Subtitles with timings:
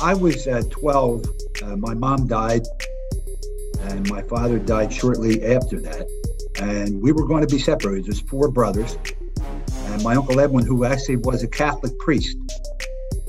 [0.00, 1.24] I was uh, 12.
[1.62, 2.62] Uh, my mom died,
[3.80, 6.06] and my father died shortly after that.
[6.60, 8.04] And we were going to be separated.
[8.04, 8.98] There's four brothers.
[9.86, 12.36] And my uncle Edwin, who actually was a Catholic priest,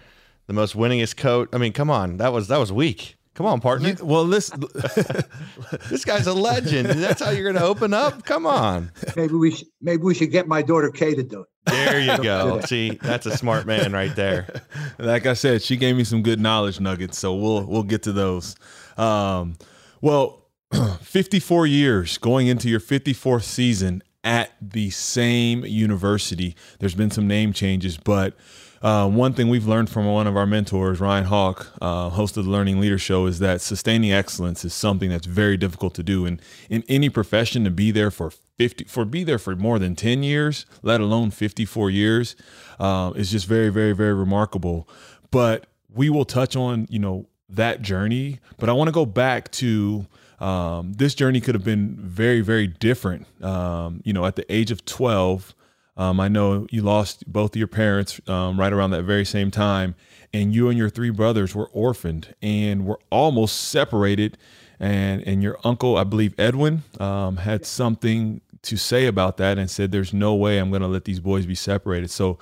[0.47, 1.49] the most winningest coat.
[1.53, 3.17] I mean, come on, that was that was weak.
[3.39, 3.91] Come on, partner.
[3.91, 4.51] You, well, this
[5.89, 6.89] this guy's a legend.
[6.89, 8.25] That's how you're going to open up.
[8.25, 8.91] Come on.
[9.15, 11.49] Maybe we should, maybe we should get my daughter Kay to do it.
[11.67, 12.61] There you go.
[12.63, 14.49] See, that's a smart man right there.
[14.99, 18.13] Like I said, she gave me some good knowledge nuggets, so we'll we'll get to
[18.13, 18.57] those.
[18.97, 19.57] Um,
[20.01, 20.49] well,
[21.01, 26.57] 54 years going into your 54th season at the same university.
[26.79, 28.35] There's been some name changes, but
[28.81, 32.45] uh, one thing we've learned from one of our mentors, Ryan Hawk, uh, host of
[32.45, 36.27] the Learning Leader Show, is that sustaining excellence is something that's very difficult to do.
[36.27, 39.97] And in any profession, to be there for 50, for be there for more than
[39.97, 42.37] 10 years, let alone 54 years,
[42.79, 44.89] uh, is just very, very, very remarkable.
[45.31, 48.39] But we will touch on, you know, that journey.
[48.59, 50.07] But I want to go back to
[50.41, 53.27] um, this journey could have been very, very different.
[53.43, 55.55] Um, you know, at the age of 12,
[55.99, 59.51] um, I know you lost both of your parents um, right around that very same
[59.51, 59.97] time,
[60.33, 64.39] and you and your three brothers were orphaned and were almost separated.
[64.79, 69.69] And and your uncle, I believe Edwin, um, had something to say about that and
[69.69, 72.39] said, "There's no way I'm going to let these boys be separated." So.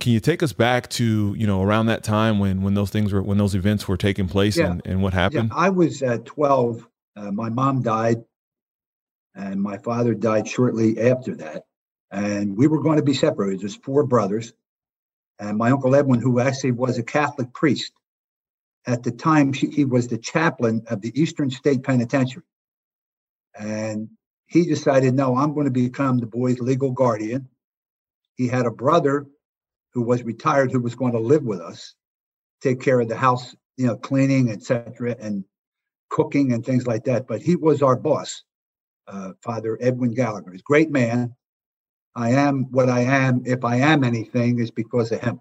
[0.00, 3.12] Can you take us back to you know around that time when when those things
[3.12, 4.70] were when those events were taking place yeah.
[4.70, 5.50] and, and what happened?
[5.52, 6.86] Yeah, I was uh, 12
[7.18, 8.24] uh, my mom died,
[9.34, 11.64] and my father died shortly after that.
[12.10, 13.60] And we were going to be separated.
[13.60, 14.52] There's four brothers.
[15.38, 17.92] And my uncle Edwin, who actually was a Catholic priest,
[18.86, 22.44] at the time he was the chaplain of the Eastern State Penitentiary.
[23.58, 24.08] And
[24.46, 27.48] he decided, no, I'm going to become the boy's legal guardian.
[28.36, 29.26] He had a brother
[29.92, 31.94] who was retired who was going to live with us,
[32.62, 35.16] take care of the house, you know, cleaning, etc.
[35.20, 35.44] And
[36.08, 37.26] cooking and things like that.
[37.26, 38.42] But he was our boss,
[39.06, 40.52] uh, Father Edwin Gallagher.
[40.52, 41.34] He's a great man.
[42.14, 43.42] I am what I am.
[43.44, 45.40] If I am anything, is because of him.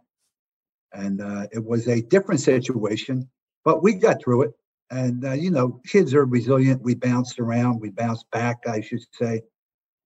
[0.94, 3.27] And uh, it was a different situation,
[3.66, 4.51] but we got through it.
[4.89, 6.81] And uh, you know, kids are resilient.
[6.81, 7.81] We bounced around.
[7.81, 9.41] We bounced back, I should say,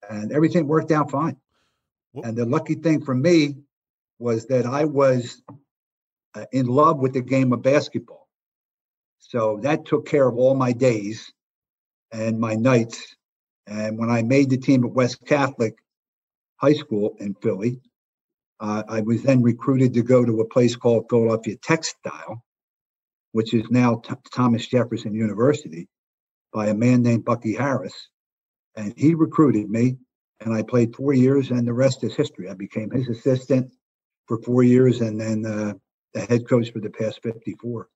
[0.09, 1.37] and everything worked out fine.
[2.13, 2.25] What?
[2.25, 3.57] And the lucky thing for me
[4.17, 5.41] was that I was
[6.35, 8.20] uh, in love with the game of basketball.
[9.21, 11.31] So that took care of all my days
[12.11, 13.15] and my nights.
[13.67, 15.77] And when I made the team at West Catholic
[16.57, 17.79] High School in Philly,
[18.59, 22.43] uh, I was then recruited to go to a place called Philadelphia Textile,
[23.31, 25.87] which is now T- Thomas Jefferson University,
[26.51, 28.09] by a man named Bucky Harris.
[28.75, 29.97] And he recruited me,
[30.41, 32.49] and I played four years, and the rest is history.
[32.49, 33.71] I became his assistant
[34.27, 35.73] for four years, and then uh,
[36.13, 37.87] the head coach for the past 54.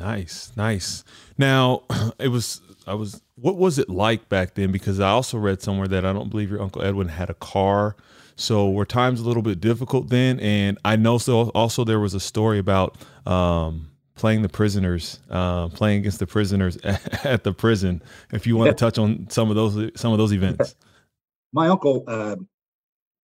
[0.00, 1.04] Nice, nice.
[1.36, 1.82] Now,
[2.18, 5.88] it was I was what was it like back then because I also read somewhere
[5.88, 7.96] that I don't believe your uncle Edwin had a car.
[8.36, 12.14] So were times a little bit difficult then and I know so also there was
[12.14, 16.78] a story about um, playing the prisoners, uh, playing against the prisoners
[17.24, 18.02] at, the prison.
[18.32, 20.74] If you want to touch on some of those some of those events.
[21.52, 22.36] My uncle uh,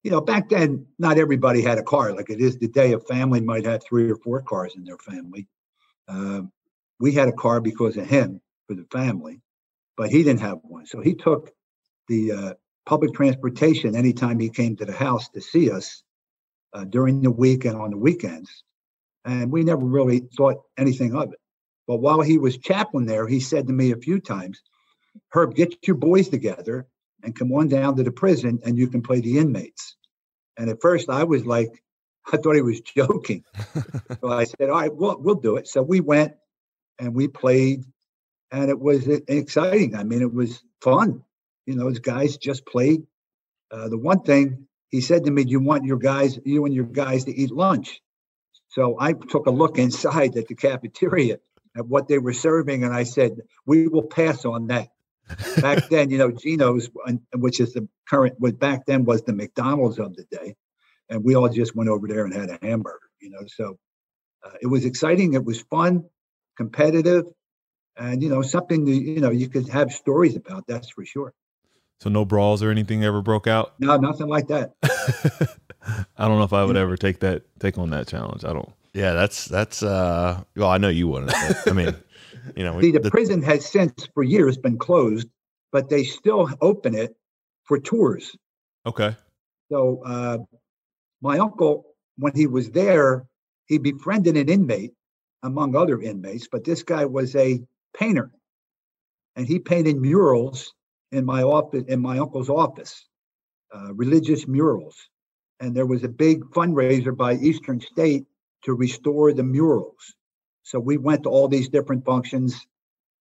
[0.03, 2.93] you know, back then, not everybody had a car like it is today.
[2.93, 5.47] A family might have three or four cars in their family.
[6.09, 6.43] Uh,
[7.00, 9.41] we had a car because of him for the family,
[9.96, 10.87] but he didn't have one.
[10.87, 11.50] So he took
[12.08, 12.55] the uh,
[12.87, 16.02] public transportation anytime he came to the house to see us
[16.73, 18.64] uh, during the week and on the weekends.
[19.25, 21.38] And we never really thought anything of it.
[21.87, 24.61] But while he was chaplain there, he said to me a few times,
[25.31, 26.87] Herb, get your boys together
[27.23, 29.96] and come on down to the prison and you can play the inmates.
[30.56, 31.82] And at first I was like,
[32.32, 33.44] I thought he was joking.
[34.20, 35.69] so I said, all right, we'll, we'll do it.
[35.69, 36.35] So we went
[36.99, 37.85] and we played
[38.55, 39.96] and it was exciting.
[39.96, 41.25] I mean, it was fun.
[41.67, 43.02] You know, those guys just played.
[43.70, 46.85] Uh, the one thing he said to me, you want your guys, you and your
[46.85, 48.00] guys to eat lunch.
[48.69, 51.38] So I took a look inside at the cafeteria
[51.76, 54.88] at what they were serving, and I said, we will pass on that.
[55.61, 56.88] back then, you know, Geno's,
[57.35, 60.55] which is the current, what back then was the McDonald's of the day,
[61.08, 62.99] and we all just went over there and had a hamburger.
[63.20, 63.79] You know, so
[64.44, 65.35] uh, it was exciting.
[65.35, 66.05] It was fun,
[66.56, 67.27] competitive,
[67.97, 70.67] and you know, something that, you know you could have stories about.
[70.67, 71.33] That's for sure.
[72.01, 73.75] So no brawls or anything ever broke out.
[73.79, 74.73] No, nothing like that.
[76.17, 78.45] I don't know if I would ever take that take on that challenge.
[78.45, 78.71] I don't.
[78.93, 79.83] Yeah, that's that's.
[79.83, 81.33] uh Well, I know you wouldn't.
[81.67, 81.95] I mean,
[82.56, 85.29] you know, See, the, the prison has since for years been closed,
[85.73, 87.17] but they still open it
[87.65, 88.37] for tours.
[88.87, 89.17] Okay.
[89.71, 90.39] So uh,
[91.21, 91.87] my uncle,
[92.19, 93.27] when he was there,
[93.67, 94.93] he befriended an inmate
[95.44, 97.61] among other inmates, but this guy was a
[97.96, 98.32] painter,
[99.37, 100.75] and he painted murals
[101.12, 103.06] in my office in my uncle's office,
[103.73, 104.96] uh, religious murals,
[105.61, 108.25] and there was a big fundraiser by Eastern State
[108.62, 110.17] to restore the murals.
[110.62, 112.67] So we went to all these different functions,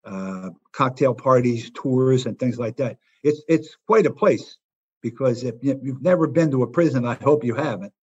[0.05, 2.97] uh, cocktail parties, tours, and things like that.
[3.21, 4.57] It's it's quite a place
[5.01, 7.93] because if you've never been to a prison, I hope you haven't.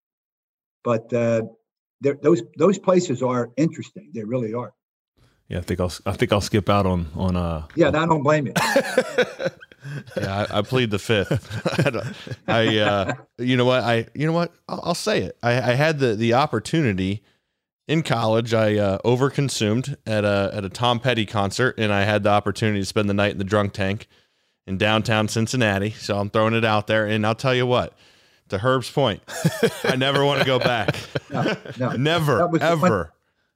[0.83, 1.41] But uh,
[2.01, 4.09] those those places are interesting.
[4.13, 4.73] They really are.
[5.47, 7.67] Yeah, I think I'll I think I'll skip out on on uh.
[7.75, 8.53] Yeah, I don't blame you.
[10.17, 11.79] yeah, I, I, plead the fifth.
[12.47, 15.37] I, uh, you know what, I, you know what, I'll, I'll say it.
[15.41, 17.23] I, I, had the the opportunity
[17.87, 22.23] in college, I uh, overconsumed at a at a Tom Petty concert, and I had
[22.23, 24.07] the opportunity to spend the night in the drunk tank
[24.67, 25.91] in downtown Cincinnati.
[25.91, 27.93] So I'm throwing it out there, and I'll tell you what.
[28.51, 29.21] To Herb's point,
[29.85, 30.95] I never want to go back.
[31.31, 31.91] No, no.
[31.93, 33.07] never, ever, one,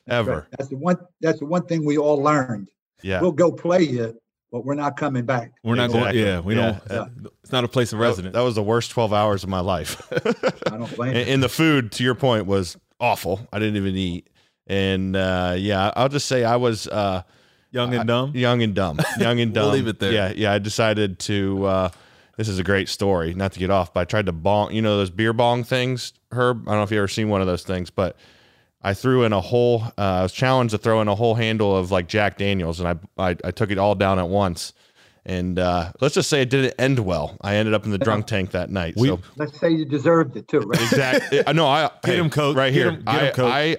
[0.07, 0.31] ever.
[0.33, 0.43] Right.
[0.51, 0.97] That's the one.
[1.19, 2.69] That's the one thing we all learned.
[3.03, 4.17] Yeah, we'll go play you,
[4.49, 5.51] but we're not coming back.
[5.61, 6.21] We're not exactly.
[6.21, 6.25] going.
[6.25, 6.79] Yeah, we yeah.
[6.87, 7.13] don't.
[7.21, 7.29] Yeah.
[7.43, 8.31] It's not a place of residence.
[8.31, 10.01] That, that was the worst twelve hours of my life.
[10.67, 11.17] I don't blame.
[11.17, 13.45] and, and the food, to your point, was awful.
[13.51, 14.29] I didn't even eat.
[14.67, 17.23] And uh, yeah, I'll just say I was uh,
[17.71, 18.31] young and dumb.
[18.33, 19.01] young and dumb.
[19.19, 19.65] Young and dumb.
[19.65, 20.13] we'll leave it there.
[20.13, 20.53] Yeah, yeah.
[20.53, 21.65] I decided to.
[21.65, 21.89] Uh,
[22.37, 23.33] this is a great story.
[23.33, 24.73] Not to get off, but I tried to bong.
[24.73, 26.67] You know those beer bong things, Herb.
[26.67, 28.17] I don't know if you ever seen one of those things, but
[28.81, 29.83] I threw in a whole.
[29.97, 32.87] Uh, I was challenged to throw in a whole handle of like Jack Daniels, and
[33.17, 34.73] I I, I took it all down at once.
[35.27, 37.35] And uh, let's just say it didn't end well.
[37.41, 38.93] I ended up in the drunk tank that night.
[38.95, 40.79] We, so let's say you deserved it too, right?
[40.79, 41.41] Exactly.
[41.53, 42.91] no, I get hey, him coach right here.
[42.91, 43.31] Him, I,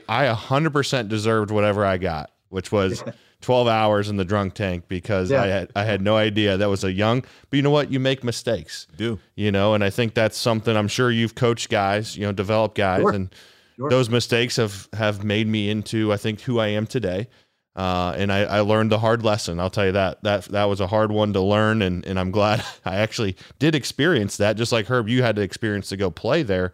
[0.08, 3.04] I I 100% deserved whatever I got, which was
[3.42, 5.42] 12 hours in the drunk tank because yeah.
[5.42, 7.20] I had I had no idea that was a young.
[7.20, 7.92] But you know what?
[7.92, 8.86] You make mistakes.
[8.92, 9.74] You do you know?
[9.74, 13.12] And I think that's something I'm sure you've coached guys, you know, developed guys, sure.
[13.12, 13.34] and
[13.76, 13.90] sure.
[13.90, 17.28] those mistakes have have made me into I think who I am today.
[17.76, 19.60] Uh, and I, I, learned the hard lesson.
[19.60, 22.30] I'll tell you that that that was a hard one to learn, and and I'm
[22.30, 24.56] glad I actually did experience that.
[24.56, 26.72] Just like Herb, you had to experience to go play there.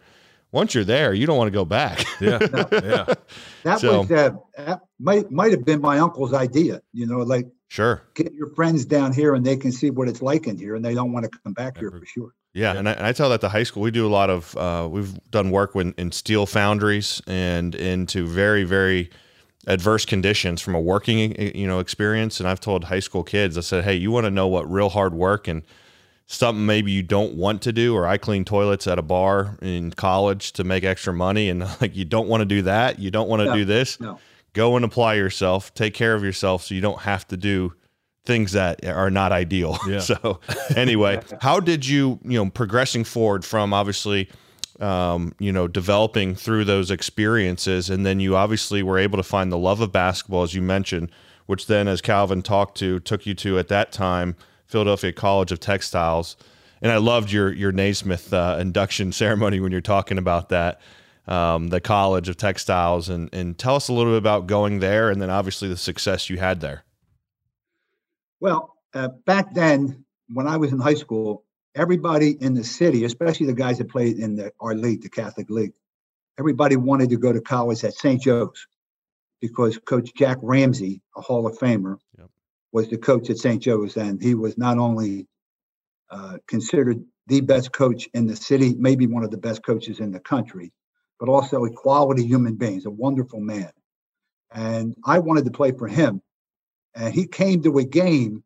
[0.53, 2.05] Once you're there, you don't want to go back.
[2.21, 3.13] Yeah, no, yeah.
[3.63, 6.81] That so, was uh, that might might have been my uncle's idea.
[6.93, 10.21] You know, like sure, get your friends down here, and they can see what it's
[10.21, 12.33] like in here, and they don't want to come back here for sure.
[12.53, 13.81] Yeah, and I, and I, tell that to high school.
[13.81, 18.27] We do a lot of uh, we've done work in, in steel foundries and into
[18.27, 19.09] very very
[19.65, 23.61] adverse conditions from a working you know experience and i've told high school kids i
[23.61, 25.63] said hey you want to know what real hard work and
[26.25, 29.91] something maybe you don't want to do or i clean toilets at a bar in
[29.91, 33.29] college to make extra money and like you don't want to do that you don't
[33.29, 34.19] want to no, do this no.
[34.53, 37.73] go and apply yourself take care of yourself so you don't have to do
[38.25, 39.99] things that are not ideal yeah.
[39.99, 40.39] so
[40.75, 44.29] anyway how did you you know progressing forward from obviously
[44.79, 47.89] um, you know, developing through those experiences.
[47.89, 51.11] And then you obviously were able to find the love of basketball, as you mentioned,
[51.45, 54.35] which then, as Calvin talked to, took you to at that time
[54.73, 56.35] Philadelphia College of Textiles.
[56.81, 60.81] And I loved your your Naismith uh, induction ceremony when you're talking about that,
[61.27, 65.11] um, the College of Textiles, and and tell us a little bit about going there,
[65.11, 66.83] and then obviously the success you had there.
[68.39, 70.03] Well, uh, back then,
[70.33, 74.17] when I was in high school, everybody in the city, especially the guys that played
[74.17, 75.73] in the, our league, the Catholic League,
[76.39, 78.21] everybody wanted to go to college at St.
[78.21, 78.67] Joe's
[79.39, 82.29] because Coach Jack Ramsay, a Hall of Famer, yep.
[82.73, 83.61] Was the coach at St.
[83.61, 85.27] Joe's, and he was not only
[86.11, 90.11] uh, considered the best coach in the city, maybe one of the best coaches in
[90.11, 90.73] the country,
[91.19, 93.71] but also a quality human being, a wonderful man.
[94.51, 96.21] And I wanted to play for him.
[96.95, 98.43] And he came to a game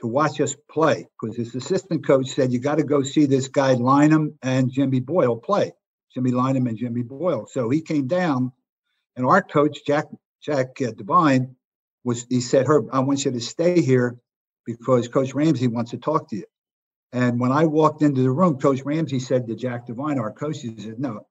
[0.00, 3.48] to watch us play because his assistant coach said, You got to go see this
[3.48, 5.72] guy, Lynam and Jimmy Boyle play.
[6.12, 7.46] Jimmy Lynam and Jimmy Boyle.
[7.46, 8.52] So he came down,
[9.16, 10.06] and our coach, Jack
[10.42, 11.54] Jack uh, Devine,
[12.04, 14.16] was he said, Herb, I want you to stay here
[14.66, 16.44] because Coach Ramsay wants to talk to you.
[17.12, 20.60] And when I walked into the room, Coach Ramsay said to Jack Devine, our coach,
[20.60, 21.26] he said, No.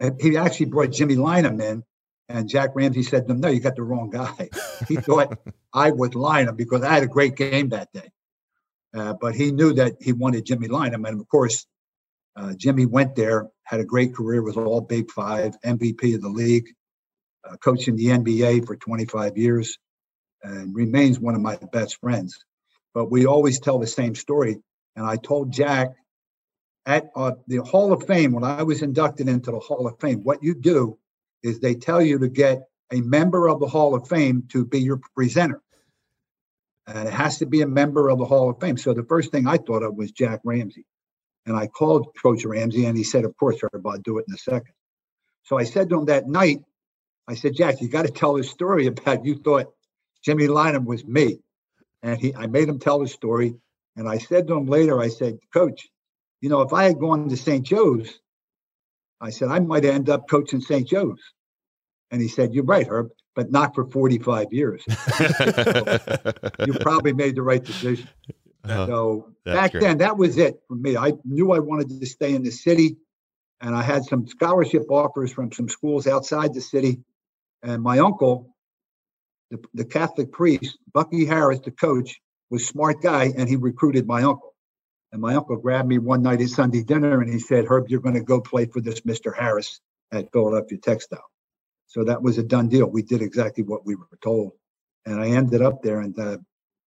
[0.00, 1.84] And he actually brought Jimmy Lynam in.
[2.28, 4.48] And Jack Ramsay said to him, No, you got the wrong guy.
[4.88, 5.38] he thought
[5.72, 8.10] I was Lynam because I had a great game that day.
[8.94, 11.06] Uh, but he knew that he wanted Jimmy Lynam.
[11.08, 11.66] And of course,
[12.36, 16.28] uh, Jimmy went there, had a great career, was all Big Five, MVP of the
[16.28, 16.68] league,
[17.48, 19.78] uh, coaching the NBA for 25 years,
[20.42, 22.44] and remains one of my best friends.
[22.94, 24.58] But we always tell the same story.
[24.96, 25.92] And I told Jack
[26.84, 30.20] at uh, the Hall of Fame, when I was inducted into the Hall of Fame,
[30.22, 30.98] what you do
[31.42, 34.80] is they tell you to get a member of the Hall of Fame to be
[34.80, 35.62] your presenter.
[36.86, 38.76] And it has to be a member of the Hall of Fame.
[38.76, 40.84] So the first thing I thought of was Jack Ramsay.
[41.46, 44.34] And I called Coach Ramsay and he said, Of course, sir, I'll do it in
[44.34, 44.74] a second.
[45.44, 46.60] So I said to him that night,
[47.26, 49.72] I said, Jack, you got to tell the story about you thought
[50.24, 51.40] Jimmy Lynam was me.
[52.02, 53.54] And he I made him tell the story.
[53.96, 55.88] And I said to him later, I said, Coach,
[56.40, 57.64] you know, if I had gone to St.
[57.64, 58.18] Joe's,
[59.20, 60.86] I said, I might end up coaching St.
[60.86, 61.20] Joe's.
[62.10, 64.82] And he said, You're right, Herb, but not for 45 years.
[65.16, 65.98] so
[66.66, 68.08] you probably made the right decision.
[68.64, 68.86] Uh-huh.
[68.86, 69.80] So back great.
[69.80, 70.96] then, that was it for me.
[70.96, 72.96] I knew I wanted to stay in the city,
[73.60, 77.00] and I had some scholarship offers from some schools outside the city.
[77.62, 78.51] And my uncle,
[79.52, 82.18] the, the Catholic priest, Bucky Harris, the coach,
[82.50, 84.54] was smart guy, and he recruited my uncle.
[85.12, 88.00] And my uncle grabbed me one night at Sunday dinner, and he said, "Herb, you're
[88.00, 89.36] going to go play for this Mr.
[89.36, 89.78] Harris
[90.10, 91.30] at Philadelphia Textile."
[91.86, 92.86] So that was a done deal.
[92.86, 94.52] We did exactly what we were told,
[95.04, 96.00] and I ended up there.
[96.00, 96.38] And uh,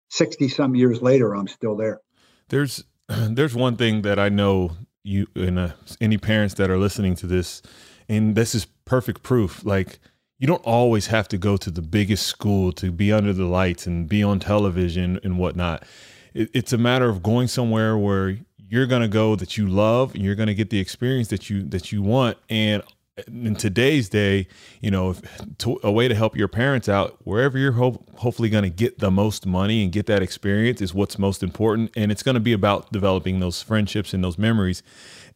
[0.09, 2.01] sixty some years later, I'm still there.
[2.49, 4.71] There's there's one thing that I know
[5.03, 5.69] you and uh,
[6.01, 7.61] any parents that are listening to this,
[8.09, 9.67] and this is perfect proof.
[9.67, 9.99] Like
[10.39, 13.87] you don't always have to go to the biggest school to be under the lights
[13.87, 15.85] and be on television and whatnot.
[16.33, 20.15] It, it's a matter of going somewhere where you're going to go that you love
[20.15, 22.83] and you're going to get the experience that you that you want and
[23.29, 24.49] in today's day,
[24.81, 25.23] you know, if,
[25.59, 28.99] to, a way to help your parents out, wherever you're ho- hopefully going to get
[28.99, 31.93] the most money and get that experience is what's most important.
[31.97, 34.83] And it's going to be about developing those friendships and those memories.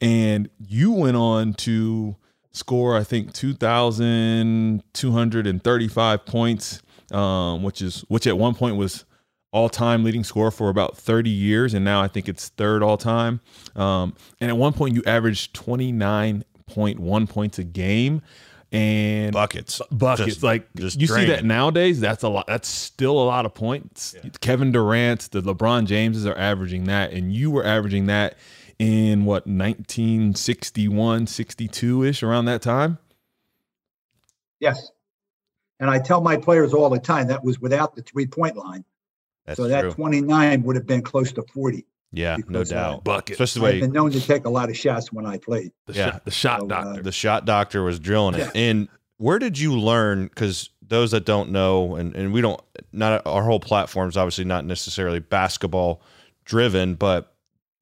[0.00, 2.16] And you went on to
[2.58, 9.04] score, I think, 2,235 points, um, which is which at one point was
[9.50, 11.74] all time leading score for about 30 years.
[11.74, 13.40] And now I think it's third all time.
[13.76, 18.20] Um, and at one point, you averaged 29 point one points a game
[18.70, 23.18] and buckets buckets just, like just you see that nowadays that's a lot that's still
[23.18, 24.28] a lot of points yeah.
[24.40, 28.36] kevin durant the lebron jameses are averaging that and you were averaging that
[28.78, 32.98] in what 1961 62ish around that time
[34.60, 34.90] yes
[35.80, 38.84] and i tell my players all the time that was without the three point line
[39.46, 39.92] that's so that true.
[39.92, 43.04] 29 would have been close to 40 yeah, no doubt.
[43.04, 43.38] Bucket.
[43.38, 45.72] Especially I've been known to take a lot of shots when I played.
[45.86, 47.00] The yeah, shot, the shot so, uh, doctor.
[47.00, 48.38] Uh, the shot doctor was drilling it.
[48.38, 48.50] Yeah.
[48.54, 50.24] And where did you learn?
[50.28, 52.60] Because those that don't know, and, and we don't,
[52.92, 56.00] not our whole platform is obviously not necessarily basketball
[56.44, 57.34] driven, but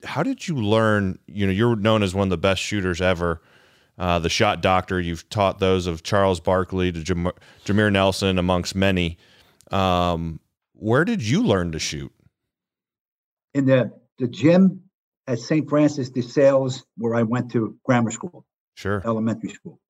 [0.07, 1.19] how did you learn?
[1.27, 3.43] You know, you're known as one of the best shooters ever.
[3.99, 5.01] Uh, the shot doctor.
[5.01, 7.33] You've taught those of Charles Barkley to Jam-
[7.65, 9.19] Jameer Nelson, amongst many.
[9.71, 10.41] Um,
[10.75, 12.13] where did you learn to shoot?
[13.55, 14.83] In the the gym
[15.27, 15.69] at St.
[15.69, 18.45] Francis de Sales, where I went to grammar school,
[18.75, 19.81] sure, elementary school,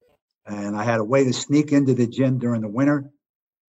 [0.46, 3.10] and I had a way to sneak into the gym during the winter.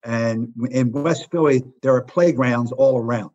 [0.04, 3.32] And in West Philly, there are playgrounds all around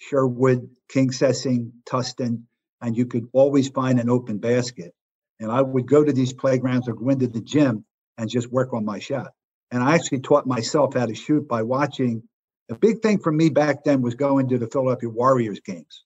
[0.00, 2.42] Sherwood, Kingsessing, Tustin,
[2.80, 4.92] and you could always find an open basket.
[5.38, 7.84] And I would go to these playgrounds or go into the gym
[8.18, 9.32] and just work on my shot.
[9.70, 12.22] And I actually taught myself how to shoot by watching.
[12.68, 16.04] The big thing for me back then was going to the Philadelphia Warriors games.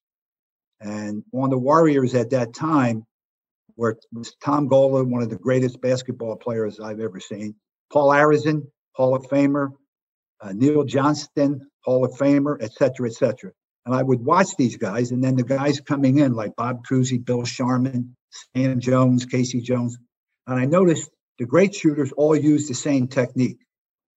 [0.80, 3.06] And on the Warriors at that time
[3.76, 3.98] were
[4.42, 7.54] Tom Gola, one of the greatest basketball players I've ever seen,
[7.92, 9.70] Paul Arizin, Hall of Famer,
[10.40, 13.52] uh, Neil Johnston, Hall of Famer, et cetera, et cetera.
[13.86, 17.22] And I would watch these guys, and then the guys coming in like Bob Cousy,
[17.22, 18.16] Bill Sharman,
[18.54, 19.60] Sam Jones, K.C.
[19.60, 19.98] Jones.
[20.46, 23.58] And I noticed the great shooters all use the same technique.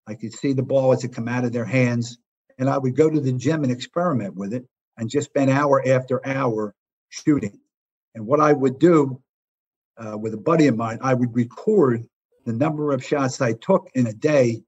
[0.08, 2.18] I could see the ball as it come out of their hands,
[2.58, 4.66] and I would go to the gym and experiment with it
[4.98, 6.74] and just spend hour after hour
[7.10, 7.60] shooting.
[8.16, 9.22] And what I would do
[9.98, 12.06] uh, with a buddy of mine, I would record
[12.46, 14.64] the number of shots I took in a day,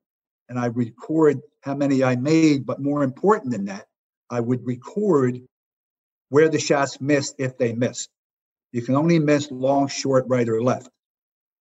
[0.50, 2.66] and I record how many I made.
[2.66, 3.88] But more important than that,
[4.30, 5.42] I would record
[6.30, 8.10] where the shots missed if they missed.
[8.72, 10.90] You can only miss long, short, right, or left.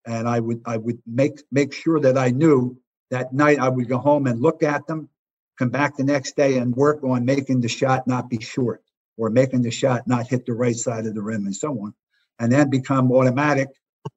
[0.07, 2.79] And I would I would make make sure that I knew
[3.11, 5.09] that night I would go home and look at them,
[5.59, 8.83] come back the next day and work on making the shot not be short
[9.17, 11.95] or making the shot not hit the right side of the rim and so on.
[12.39, 13.69] And then become automatic.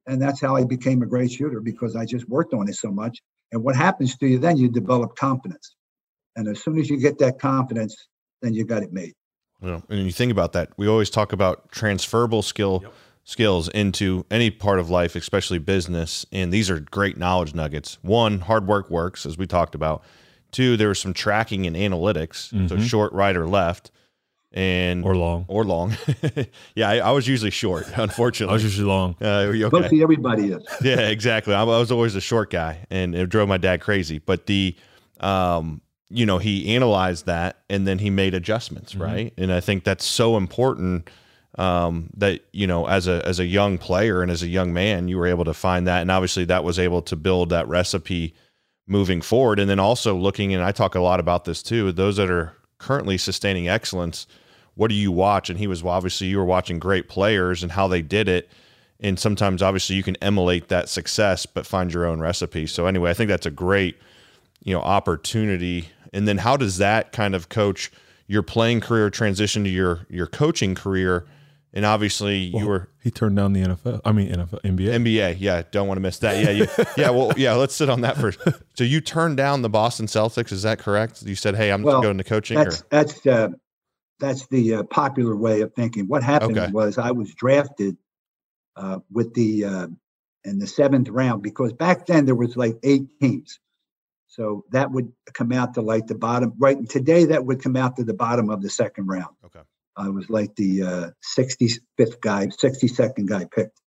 [0.06, 2.90] And that's how I became a great shooter because I just worked on it so
[2.90, 3.20] much.
[3.50, 5.74] And what happens to you then, you develop confidence.
[6.36, 7.96] And as soon as you get that confidence,
[8.42, 9.12] then you got it made.
[9.60, 12.92] Well, and you think about that, we always talk about transferable skill yep.
[13.24, 16.26] skills into any part of life, especially business.
[16.32, 17.98] And these are great knowledge nuggets.
[18.02, 20.02] One, hard work works, as we talked about.
[20.50, 22.66] Two, there was some tracking and analytics, mm-hmm.
[22.66, 23.90] so short, right, or left
[24.54, 25.96] and or long or long.
[26.74, 27.86] yeah, I, I, was usually short.
[27.96, 29.16] Unfortunately, I was usually long.
[29.20, 29.68] Uh, okay?
[29.72, 30.62] Mostly everybody is.
[30.82, 31.54] yeah, exactly.
[31.54, 34.18] I, I, was always a short guy, and it drove my dad crazy.
[34.18, 34.76] But the,
[35.20, 35.80] um,
[36.12, 39.02] you know, he analyzed that and then he made adjustments, mm-hmm.
[39.02, 39.34] right?
[39.36, 41.08] And I think that's so important.
[41.58, 45.08] Um, that you know, as a as a young player and as a young man,
[45.08, 48.34] you were able to find that, and obviously that was able to build that recipe
[48.86, 49.58] moving forward.
[49.58, 51.92] And then also looking, and I talk a lot about this too.
[51.92, 54.26] Those that are currently sustaining excellence
[54.74, 55.50] what do you watch?
[55.50, 58.50] And he was well, obviously you were watching great players and how they did it.
[59.00, 62.66] And sometimes obviously you can emulate that success, but find your own recipe.
[62.66, 63.96] So anyway, I think that's a great,
[64.62, 65.88] you know, opportunity.
[66.12, 67.90] And then how does that kind of coach
[68.26, 71.26] your playing career transition to your your coaching career?
[71.74, 74.00] And obviously well, you were he turned down the NFL.
[74.04, 75.04] I mean NFL NBA.
[75.04, 75.62] NBA, yeah.
[75.70, 76.42] Don't want to miss that.
[76.42, 76.66] Yeah, you,
[76.96, 77.10] yeah.
[77.10, 77.54] Well, yeah.
[77.54, 78.38] Let's sit on that first.
[78.74, 80.50] So you turned down the Boston Celtics.
[80.52, 81.22] Is that correct?
[81.22, 82.86] You said, "Hey, I'm well, going to coaching." That's or?
[82.90, 83.48] that's uh,
[84.18, 86.06] that's the uh, popular way of thinking.
[86.06, 86.72] What happened okay.
[86.72, 87.96] was I was drafted
[88.76, 89.86] uh, with the uh,
[90.44, 93.58] in the seventh round because back then there was like eight teams,
[94.32, 96.54] so that would come out to like the bottom.
[96.58, 99.36] Right today, that would come out to the bottom of the second round.
[99.44, 99.60] Okay,
[99.94, 103.78] I was like the 65th uh, guy, 62nd guy picked.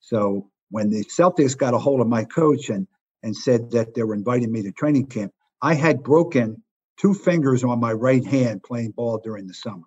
[0.00, 2.88] So when the Celtics got a hold of my coach and
[3.22, 5.32] and said that they were inviting me to training camp,
[5.62, 6.64] I had broken
[7.00, 9.86] two fingers on my right hand playing ball during the summer.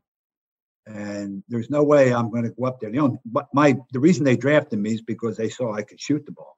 [0.86, 2.90] And there's no way I'm going to go up there.
[2.90, 6.00] The only, but my the reason they drafted me is because they saw I could
[6.00, 6.56] shoot the ball.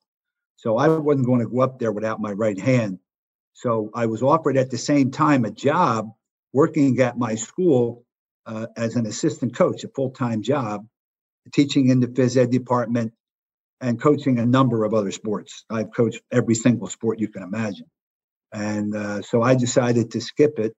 [0.58, 3.00] So I wasn't going to go up there without my right hand.
[3.54, 6.10] So I was offered at the same time a job
[6.54, 8.06] working at my school
[8.46, 10.86] uh, as an assistant coach, a full-time job,
[11.54, 13.14] teaching in the phys ed department
[13.80, 15.66] and coaching a number of other sports.
[15.70, 17.88] I've coached every single sport you can imagine.
[18.54, 20.74] And uh, so I decided to skip it.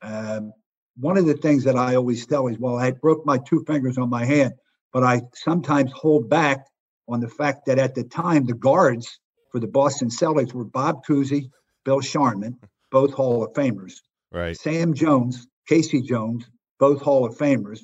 [0.00, 0.52] Um,
[0.96, 3.98] one of the things that I always tell is, well, I broke my two fingers
[3.98, 4.54] on my hand,
[4.92, 6.66] but I sometimes hold back
[7.08, 9.18] on the fact that at the time the guards
[9.50, 11.50] for the Boston Celtics were Bob Cousy,
[11.84, 12.58] Bill Sharman,
[12.90, 14.00] both Hall of Famers.
[14.32, 14.56] Right.
[14.56, 16.02] Sam Jones, K.C.
[16.02, 16.44] Jones,
[16.78, 17.80] both Hall of Famers,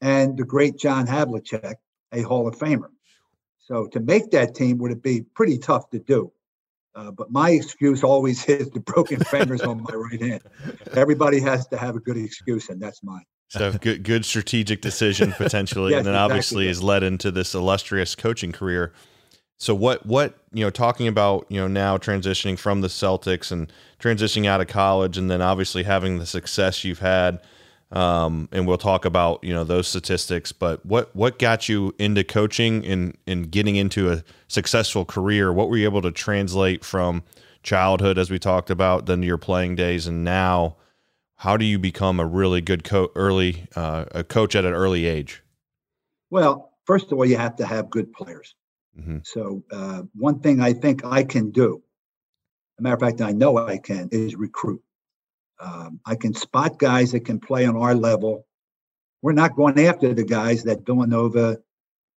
[0.00, 1.76] and the great John Havlicek,
[2.12, 2.88] a Hall of Famer.
[3.58, 6.32] So to make that team would be pretty tough to do.
[6.94, 10.42] Uh, but my excuse always is the broken fingers on my right hand.
[10.92, 13.24] Everybody has to have a good excuse, and that's mine.
[13.48, 18.14] So good, good strategic decision potentially, yes, and then obviously has led into this illustrious
[18.14, 18.92] coaching career.
[19.56, 23.72] So what, what you know, talking about you know now transitioning from the Celtics and
[23.98, 27.40] transitioning out of college, and then obviously having the success you've had
[27.94, 30.52] um, and we'll talk about you know those statistics.
[30.52, 35.52] But what what got you into coaching and and getting into a successful career?
[35.52, 37.22] What were you able to translate from
[37.62, 40.76] childhood, as we talked about, then to your playing days, and now?
[41.38, 45.04] How do you become a really good coach early uh, a coach at an early
[45.04, 45.42] age?
[46.30, 48.54] Well, first of all, you have to have good players.
[48.98, 49.18] Mm-hmm.
[49.24, 51.82] So uh, one thing I think I can do,
[52.78, 54.82] a matter of fact, I know I can, is recruit.
[55.60, 58.46] Um, I can spot guys that can play on our level.
[59.22, 61.58] We're not going after the guys that Villanova,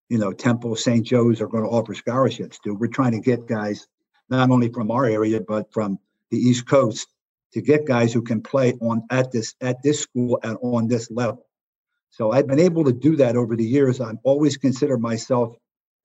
[0.09, 1.05] you know, Temple, St.
[1.05, 2.73] Joe's are going to offer scholarships to.
[2.73, 3.87] We're trying to get guys
[4.29, 5.99] not only from our area but from
[6.31, 7.07] the East Coast
[7.53, 11.11] to get guys who can play on at this at this school and on this
[11.11, 11.45] level.
[12.09, 13.99] So I've been able to do that over the years.
[13.99, 15.55] I've always considered myself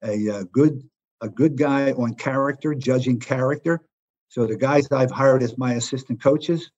[0.03, 0.81] a, a good
[1.21, 3.79] a good guy on character, judging character.
[4.29, 6.71] So the guys I've hired as my assistant coaches,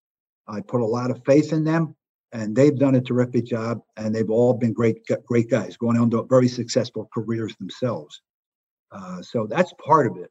[0.47, 1.95] I put a lot of faith in them,
[2.33, 3.79] and they've done a terrific job.
[3.95, 8.21] And they've all been great, great guys, going on to very successful careers themselves.
[8.91, 10.29] Uh, so that's part of it.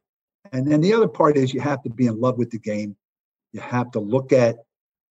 [0.51, 2.95] And then the other part is you have to be in love with the game.
[3.53, 4.57] You have to look at,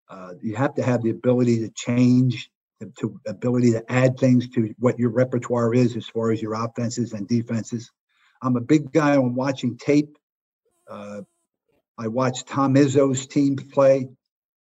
[0.08, 2.51] uh, you have to have the ability to change,
[2.98, 7.12] to ability to add things to what your repertoire is as far as your offenses
[7.12, 7.90] and defenses.
[8.42, 10.16] I'm a big guy on watching tape.
[10.90, 11.22] Uh,
[11.98, 14.08] I watch Tom Izzo's team play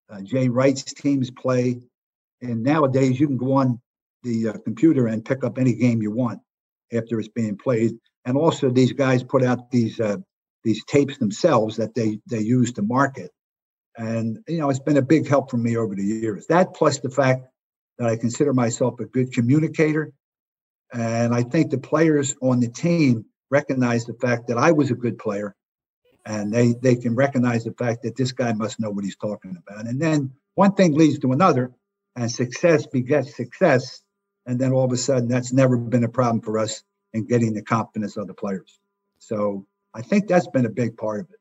[0.10, 1.80] uh, Jay Wright's teams play.
[2.42, 3.82] And nowadays, you can go on
[4.24, 6.40] the uh, computer and pick up any game you want
[6.92, 7.98] after it's being played.
[8.26, 10.18] And also, these guys put out these uh,
[10.64, 13.32] these tapes themselves that they they use to market.
[13.98, 16.48] And you know, it's been a big help for me over the years.
[16.48, 17.46] That plus the fact
[18.00, 20.12] that I consider myself a good communicator,
[20.92, 24.96] and I think the players on the team recognize the fact that I was a
[24.96, 25.56] good player,
[26.26, 29.58] and they they can recognize the fact that this guy must know what he's talking
[29.58, 29.86] about.
[29.86, 31.72] And then one thing leads to another,
[32.16, 34.02] and success begets success.
[34.46, 36.84] And then all of a sudden, that's never been a problem for us
[37.14, 38.80] in getting the confidence of the players.
[39.20, 41.39] So I think that's been a big part of it.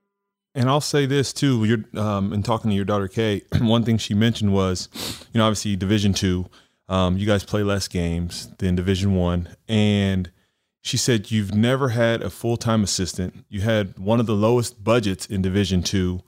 [0.59, 3.43] And I'll say this too: you're um, in talking to your daughter Kay.
[3.61, 4.89] one thing she mentioned was,
[5.33, 6.47] you know, obviously Division two,
[6.89, 10.33] um, you guys play less games than Division one, and
[10.81, 13.45] she said you've never had a full time assistant.
[13.49, 16.23] You had one of the lowest budgets in Division two.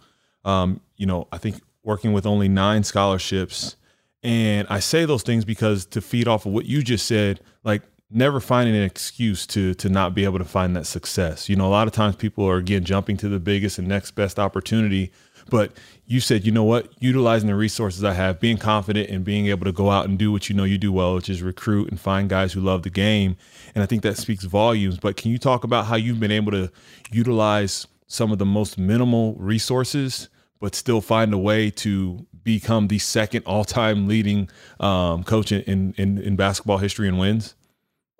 [0.45, 3.75] Um, you know, I think working with only nine scholarships.
[4.23, 7.83] And I say those things because to feed off of what you just said, like
[8.11, 11.49] never finding an excuse to to not be able to find that success.
[11.49, 14.13] You know, a lot of times people are again jumping to the biggest and next
[14.13, 15.13] best opportunity,
[15.49, 15.73] but
[16.07, 19.65] you said, you know what, utilizing the resources I have, being confident and being able
[19.65, 22.01] to go out and do what you know you do well, which is recruit and
[22.01, 23.37] find guys who love the game.
[23.75, 24.99] And I think that speaks volumes.
[24.99, 26.71] But can you talk about how you've been able to
[27.13, 32.99] utilize some of the most minimal resources, but still find a way to become the
[32.99, 37.55] second all-time leading um, coach in, in in basketball history and wins?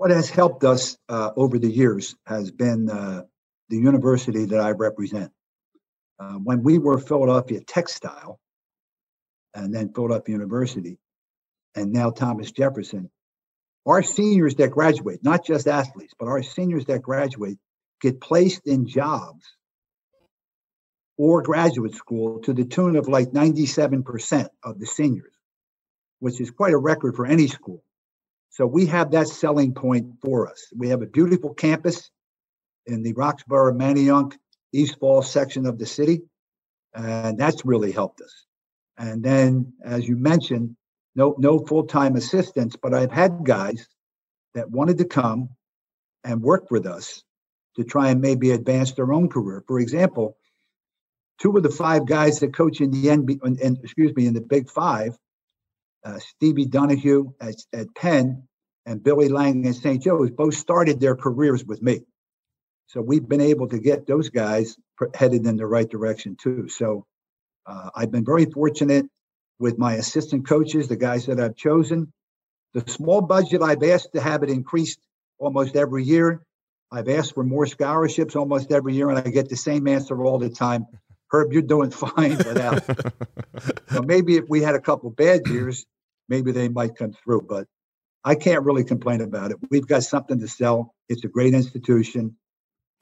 [0.01, 3.23] What has helped us uh, over the years has been uh,
[3.69, 5.31] the university that I represent.
[6.19, 8.41] Uh, when we were Philadelphia Textile,
[9.53, 10.97] and then Philadelphia University,
[11.75, 13.11] and now Thomas Jefferson,
[13.85, 17.59] our seniors that graduate, not just athletes, but our seniors that graduate,
[18.01, 19.45] get placed in jobs
[21.19, 25.35] or graduate school to the tune of like 97% of the seniors,
[26.21, 27.85] which is quite a record for any school.
[28.61, 30.71] So we have that selling point for us.
[30.77, 32.11] We have a beautiful campus
[32.85, 34.35] in the Roxborough, Manayunk,
[34.71, 36.25] East Falls section of the city,
[36.93, 38.45] and that's really helped us.
[38.99, 40.77] And then, as you mentioned,
[41.15, 43.89] no no full time assistants, but I've had guys
[44.55, 45.49] that wanted to come
[46.23, 47.25] and work with us
[47.77, 49.65] to try and maybe advance their own career.
[49.67, 50.37] For example,
[51.41, 54.69] two of the five guys that coach in the NBA, excuse me, in the Big
[54.69, 55.17] Five
[56.05, 58.47] uh, Stevie Donahue at, at Penn
[58.87, 60.03] and Billy Lange and St.
[60.03, 62.01] Joe's both started their careers with me.
[62.87, 64.77] So we've been able to get those guys
[65.15, 66.69] headed in the right direction too.
[66.69, 67.07] So
[67.67, 69.07] uh, I've been very fortunate
[69.59, 72.13] with my assistant coaches, the guys that I've chosen.
[72.75, 74.99] The small budget I've asked to have it increased
[75.39, 76.43] almost every year.
[76.91, 80.39] I've asked for more scholarships almost every year, and I get the same answer all
[80.39, 80.87] the time.
[81.31, 82.83] Herb, you're doing fine without.
[83.93, 85.87] so maybe if we had a couple bad years,
[86.29, 87.43] maybe they might come through.
[87.43, 87.67] But
[88.25, 89.59] I can't really complain about it.
[89.71, 90.95] We've got something to sell.
[91.09, 92.37] It's a great institution,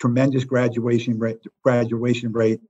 [0.00, 2.61] tremendous graduation rate, graduation rate,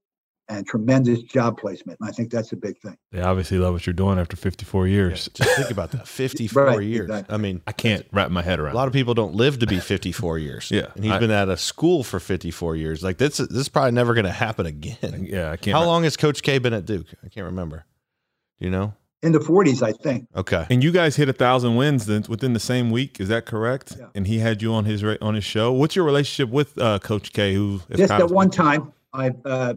[0.48, 1.98] and tremendous job placement.
[2.00, 2.96] And I think that's a big thing.
[3.12, 5.28] They obviously love what you're doing after 54 years.
[5.34, 7.10] Yeah, just think about that 54 right, years.
[7.10, 7.34] Exactly.
[7.34, 8.72] I mean, I can't wrap my head around.
[8.72, 10.70] A lot of people don't live to be 54 years.
[10.70, 13.02] yeah, and he's I, been at a school for 54 years.
[13.02, 15.26] Like this, this is probably never going to happen again.
[15.28, 15.76] Yeah, I can't.
[15.76, 17.06] How long has Coach K been at Duke?
[17.22, 17.84] I can't remember.
[18.58, 18.94] Do you know?
[19.22, 20.28] In the 40s, I think.
[20.36, 20.66] Okay.
[20.70, 23.20] And you guys hit a thousand wins then within the same week.
[23.20, 23.96] Is that correct?
[23.98, 24.06] Yeah.
[24.14, 25.72] And he had you on his on his show.
[25.72, 27.54] What's your relationship with uh, Coach K?
[27.54, 29.74] Who just at one time I uh,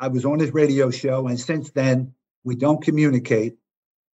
[0.00, 2.14] I was on his radio show, and since then
[2.44, 3.56] we don't communicate.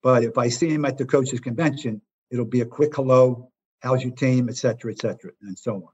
[0.03, 2.01] But if I see him at the coaches convention,
[2.31, 3.51] it'll be a quick hello,
[3.81, 5.89] how's your team, et cetera, et cetera, and so on.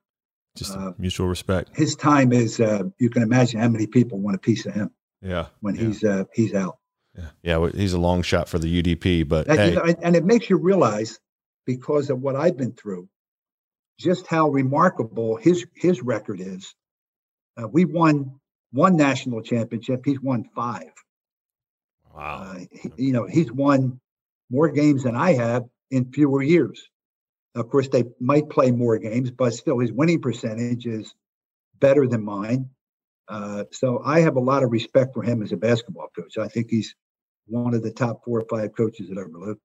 [0.57, 1.77] Just uh, mutual respect.
[1.77, 4.91] His time is uh, you can imagine how many people want a piece of him.
[5.21, 5.47] Yeah.
[5.61, 5.83] When yeah.
[5.83, 6.79] he's uh, he's out.
[7.17, 9.69] Yeah, yeah, he's a long shot for the UDP, but and, hey.
[9.71, 11.19] you know, and it makes you realize
[11.65, 13.09] because of what I've been through,
[13.99, 16.75] just how remarkable his his record is.
[17.57, 18.39] Uh, we won
[18.73, 20.03] one national championship.
[20.05, 20.93] He's won five.
[22.15, 22.55] Wow.
[22.55, 24.01] Uh, he, you know, he's won
[24.51, 26.89] more games than I have in fewer years.
[27.55, 31.15] Of course, they might play more games, but still, his winning percentage is
[31.79, 32.71] better than mine.
[33.29, 36.39] Uh, so I have a lot of respect for him as a basketball coach.
[36.39, 36.95] I think he's
[37.47, 39.61] one of the top four or five coaches that ever lived.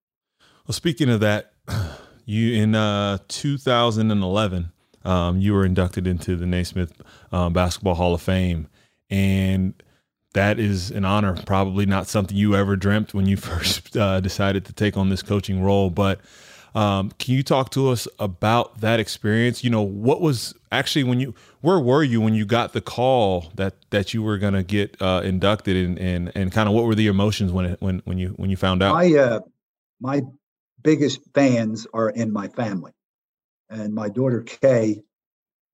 [0.68, 1.54] Well, speaking of that,
[2.26, 4.72] you in uh, 2011,
[5.04, 8.68] um, you were inducted into the Naismith um, Basketball Hall of Fame,
[9.10, 9.74] and
[10.34, 11.36] that is an honor.
[11.46, 15.22] Probably not something you ever dreamt when you first uh, decided to take on this
[15.22, 16.20] coaching role, but.
[16.74, 19.62] Um, can you talk to us about that experience?
[19.62, 23.52] You know, what was actually when you where were you when you got the call
[23.56, 26.86] that that you were going to get uh, inducted and and and kind of what
[26.86, 28.94] were the emotions when it when when you when you found out?
[28.94, 29.40] My uh,
[30.00, 30.22] my
[30.84, 32.92] biggest fans are in my family.
[33.70, 35.02] And my daughter Kay,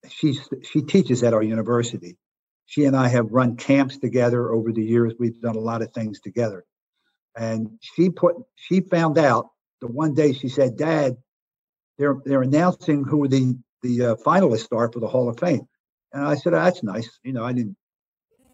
[0.07, 2.17] she's she teaches at our university.
[2.65, 5.13] She and I have run camps together over the years.
[5.17, 6.65] We've done a lot of things together.
[7.35, 11.17] And she put she found out the one day she said, "Dad,
[11.97, 15.67] they're they're announcing who the the uh, finalists are for the Hall of Fame."
[16.17, 17.77] And I said, oh, "That's nice." You know, I didn't.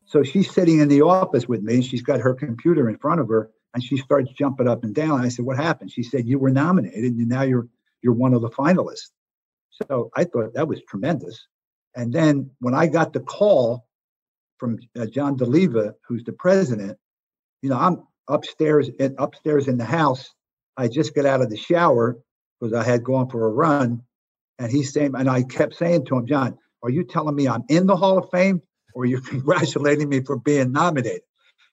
[0.05, 3.21] So she's sitting in the office with me, and she's got her computer in front
[3.21, 5.19] of her, and she starts jumping up and down.
[5.19, 7.69] And I said, "What happened?" She said, "You were nominated, and now you're
[8.01, 9.11] you're one of the finalists."
[9.71, 11.47] So I thought that was tremendous.
[11.95, 13.87] And then when I got the call
[14.57, 16.97] from uh, John Doleva, who's the president,
[17.61, 20.29] you know, I'm upstairs in, upstairs in the house.
[20.75, 22.19] I just got out of the shower
[22.59, 24.01] because I had gone for a run,
[24.59, 27.63] and he's saying, and I kept saying to him, John, are you telling me I'm
[27.69, 28.61] in the Hall of Fame,
[28.93, 31.21] or are you congratulating me for being nominated?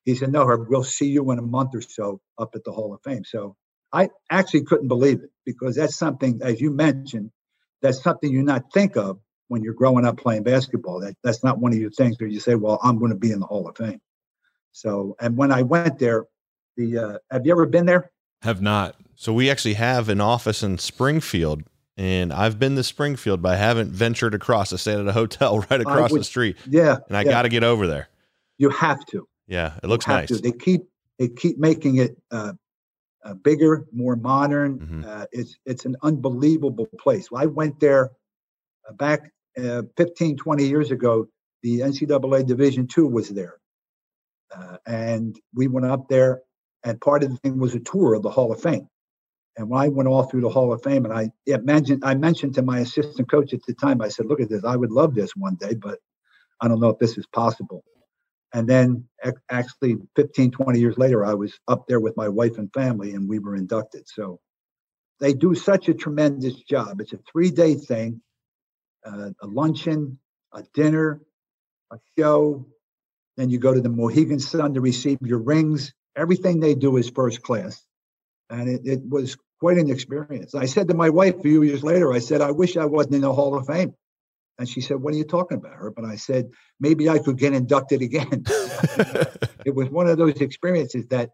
[0.05, 2.73] He said, No, Herb, we'll see you in a month or so up at the
[2.73, 3.25] Hall of Fame.
[3.25, 3.57] So
[3.93, 7.31] I actually couldn't believe it because that's something, as you mentioned,
[7.83, 9.19] that's something you not think of
[9.49, 11.01] when you're growing up playing basketball.
[11.01, 13.33] That that's not one of your things where you say, "Well, I'm going to be
[13.33, 14.01] in the Hall of Fame."
[14.73, 16.27] So, and when I went there,
[16.77, 18.11] the uh, have you ever been there?
[18.43, 18.97] Have not.
[19.17, 21.65] So we actually have an office in Springfield,
[21.97, 24.73] and I've been to Springfield, but I haven't ventured across.
[24.73, 26.57] I stayed at a hotel right across would, the street.
[26.69, 27.31] Yeah, and I yeah.
[27.31, 28.09] got to get over there.
[28.59, 29.27] You have to.
[29.47, 30.29] Yeah, it looks nice.
[30.29, 30.39] To.
[30.39, 30.83] They keep
[31.19, 32.53] they keep making it uh,
[33.25, 34.79] uh, bigger, more modern.
[34.79, 35.05] Mm-hmm.
[35.07, 37.31] Uh, it's it's an unbelievable place.
[37.31, 38.11] Well, I went there
[38.89, 41.27] uh, back uh, 15, 20 years ago.
[41.63, 43.59] The NCAA Division two was there,
[44.55, 46.43] uh, and we went up there.
[46.83, 48.89] And part of the thing was a tour of the Hall of Fame.
[49.57, 52.55] And when I went all through the Hall of Fame, and I mentioned I mentioned
[52.55, 54.65] to my assistant coach at the time, I said, "Look at this.
[54.65, 55.99] I would love this one day, but
[56.61, 57.85] I don't know if this is possible."
[58.53, 59.09] And then
[59.51, 63.29] actually 15, 20 years later, I was up there with my wife and family and
[63.29, 64.09] we were inducted.
[64.09, 64.41] So
[65.21, 67.01] they do such a tremendous job.
[67.01, 68.21] It's a three day thing
[69.05, 70.19] uh, a luncheon,
[70.53, 71.21] a dinner,
[71.93, 72.67] a show.
[73.37, 75.93] Then you go to the Mohegan Sun to receive your rings.
[76.17, 77.85] Everything they do is first class.
[78.51, 80.55] And it, it was quite an experience.
[80.55, 83.17] I said to my wife a few years later, I said, I wish I wasn't
[83.17, 83.95] in the Hall of Fame.
[84.59, 85.95] And she said, What are you talking about, Herb?
[85.97, 88.45] And I said, Maybe I could get inducted again.
[89.65, 91.31] it was one of those experiences that,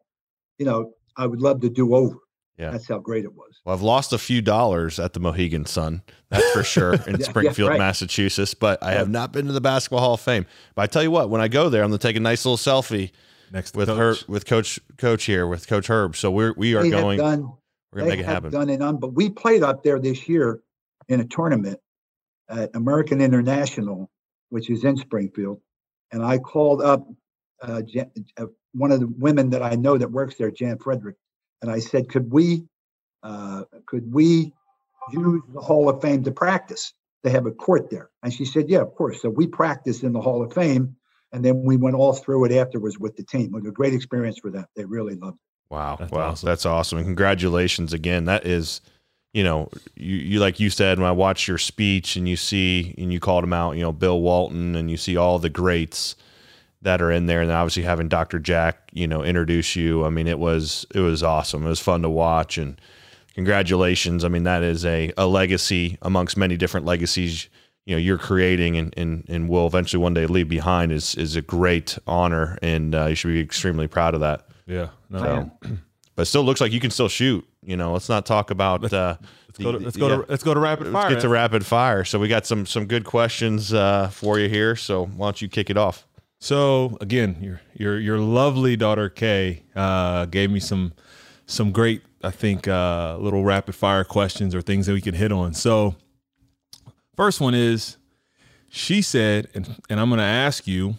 [0.58, 2.18] you know, I would love to do over.
[2.58, 2.70] Yeah.
[2.70, 3.60] That's how great it was.
[3.64, 7.26] Well, I've lost a few dollars at the Mohegan Sun, that's for sure, in yeah,
[7.26, 7.78] Springfield, yeah, right.
[7.78, 10.46] Massachusetts, but I have not been to the Basketball Hall of Fame.
[10.74, 12.46] But I tell you what, when I go there, I'm going to take a nice
[12.46, 13.10] little selfie
[13.52, 14.20] next with coach.
[14.20, 16.16] her, with Coach Coach here, with Coach Herb.
[16.16, 17.18] So we're we are they going.
[17.18, 17.52] Done,
[17.92, 18.50] we're going to make it happen.
[18.50, 20.60] Done and on, but we played up there this year
[21.08, 21.78] in a tournament,
[22.48, 24.10] at American International,
[24.50, 25.60] which is in Springfield,
[26.12, 27.06] and I called up
[27.62, 31.16] uh, Jan, uh, one of the women that I know that works there, Jan Frederick,
[31.62, 32.64] and I said, "Could we,
[33.22, 34.52] uh, could we
[35.12, 36.92] use the Hall of Fame to practice?
[37.22, 40.12] They have a court there." And she said, "Yeah, of course." So we practiced in
[40.12, 40.96] the Hall of Fame,
[41.32, 43.46] and then we went all through it afterwards with the team.
[43.46, 44.66] It was a great experience for them.
[44.76, 45.74] They really loved it.
[45.74, 46.46] Wow, that's wow, awesome.
[46.46, 48.26] that's awesome, and congratulations again.
[48.26, 48.80] That is
[49.36, 52.94] you know, you, you like you said when I watch your speech and you see
[52.96, 56.16] and you called him out, you know, Bill Walton and you see all the greats
[56.80, 58.38] that are in there and obviously having Dr.
[58.38, 60.06] Jack, you know, introduce you.
[60.06, 61.66] I mean, it was it was awesome.
[61.66, 62.80] It was fun to watch and
[63.34, 64.24] congratulations.
[64.24, 67.50] I mean, that is a, a legacy amongst many different legacies
[67.86, 71.36] you know you're creating and, and, and will eventually one day leave behind is is
[71.36, 74.46] a great honor and uh, you should be extremely proud of that.
[74.66, 74.88] Yeah.
[75.08, 75.18] No.
[75.62, 75.70] So,
[76.14, 77.46] but it still looks like you can still shoot.
[77.62, 78.92] You know, let's not talk about.
[78.92, 79.16] Uh,
[79.48, 80.16] let's, go to, let's go yeah.
[80.16, 81.02] to let's go to rapid fire.
[81.02, 82.04] Let's get to rapid fire.
[82.04, 84.76] So we got some some good questions uh, for you here.
[84.76, 86.06] So why don't you kick it off?
[86.38, 90.92] So again, your your your lovely daughter Kay uh, gave me some
[91.46, 95.32] some great, I think, uh, little rapid fire questions or things that we can hit
[95.32, 95.54] on.
[95.54, 95.94] So
[97.16, 97.96] first one is,
[98.68, 100.96] she said, and and I'm going to ask you,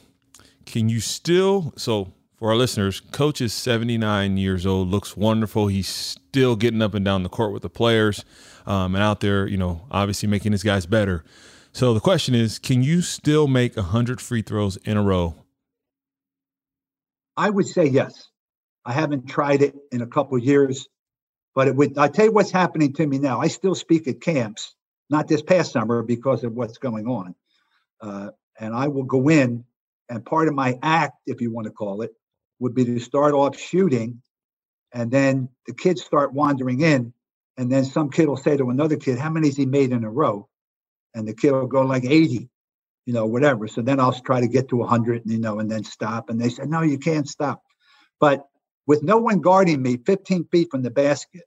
[0.66, 5.68] can you still so for our listeners, coach is 79 years old, looks wonderful.
[5.68, 8.24] He's still getting up and down the court with the players
[8.68, 11.24] um, and out there, you know, obviously making his guys better.
[11.72, 15.36] So the question is, can you still make 100 free throws in a row?
[17.36, 18.30] I would say yes.
[18.86, 20.88] I haven't tried it in a couple years,
[21.56, 21.98] but it would.
[21.98, 23.42] I tell you what's happening to me now.
[23.42, 24.76] I still speak at camps,
[25.10, 27.36] not this past summer because of what's going on,
[28.02, 29.65] uh, and I will go in,
[30.10, 32.12] and part of my act, if you want to call it,
[32.60, 34.22] would be to start off shooting,
[34.93, 37.13] and then the kids start wandering in,
[37.58, 40.04] and then some kid will say to another kid, "How many has he made in
[40.04, 40.48] a row?"
[41.13, 42.50] And the kid will go like 80,
[43.06, 43.67] you know, whatever.
[43.67, 46.30] So then I'll try to get to 100, you know, and then stop.
[46.30, 47.63] And they said, "No, you can't stop."
[48.20, 48.48] But
[48.86, 51.43] with no one guarding me 15 feet from the basket,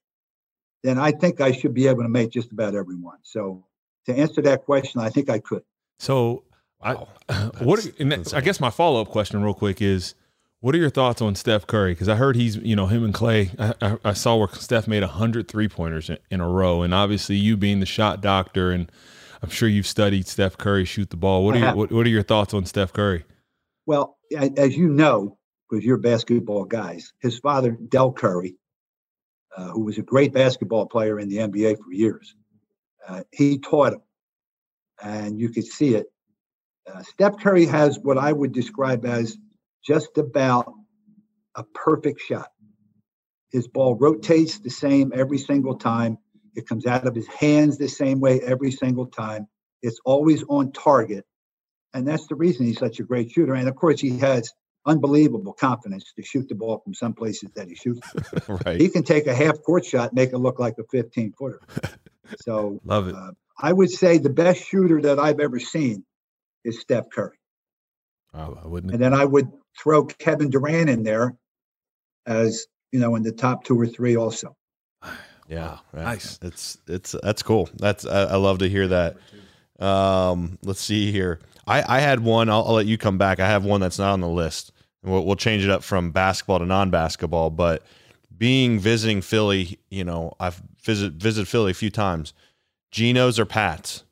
[0.83, 3.19] then I think I should be able to make just about every one.
[3.23, 3.64] So
[4.07, 5.62] to answer that question, I think I could.
[5.99, 6.45] So,
[6.83, 7.09] Wow.
[7.29, 7.83] I, what?
[7.83, 10.14] That's And that, I guess my follow up question, real quick, is
[10.61, 11.93] what are your thoughts on Steph Curry?
[11.93, 13.51] Because I heard he's, you know, him and Klay.
[13.59, 16.95] I, I, I saw where Steph made 100 three pointers in, in a row, and
[16.95, 18.90] obviously you being the shot doctor, and
[19.43, 21.45] I'm sure you've studied Steph Curry shoot the ball.
[21.45, 23.25] What are your, what, what are your thoughts on Steph Curry?
[23.87, 24.19] Well,
[24.57, 25.38] as you know,
[25.69, 28.57] because you're basketball guys, his father, Del Curry,
[29.57, 32.35] uh, who was a great basketball player in the NBA for years,
[33.07, 34.03] uh, he taught him.
[35.03, 36.07] And you could see it.
[36.87, 39.37] Uh, Steph Curry has what I would describe as
[39.85, 40.73] just about
[41.55, 42.51] a perfect shot.
[43.51, 46.19] His ball rotates the same every single time.
[46.55, 49.49] It comes out of his hands the same way every single time.
[49.83, 51.25] It's always on target.
[51.93, 53.55] And that's the reason he's such a great shooter.
[53.55, 54.53] And of course, he has
[54.87, 58.09] unbelievable confidence to shoot the ball from some places that he shoots.
[58.66, 58.81] right.
[58.81, 61.61] He can take a half court shot, make it look like a 15 footer.
[62.43, 63.14] So Love it.
[63.16, 66.05] uh, I would say the best shooter that I've ever seen
[66.64, 67.37] is Steph Curry.
[68.33, 68.93] Oh, I wouldn't.
[68.93, 69.51] And then I would
[69.83, 71.37] throw Kevin Durant in there
[72.27, 74.57] as, you know, in the top two or three also.
[75.49, 76.03] Yeah, yeah.
[76.05, 76.38] Nice.
[76.43, 77.69] It's it's that's cool.
[77.75, 79.16] That's I, I love to hear that.
[79.81, 81.40] Um, let's see here.
[81.66, 82.49] I I had one.
[82.49, 83.40] I'll, I'll let you come back.
[83.40, 84.73] I have one that's not on the list.
[85.03, 87.51] We'll, we'll change it up from basketball to non-basketball.
[87.51, 87.83] But
[88.37, 92.33] being visiting Philly, you know, I've visit visited Philly a few times.
[92.90, 94.03] Geno's or Pat's,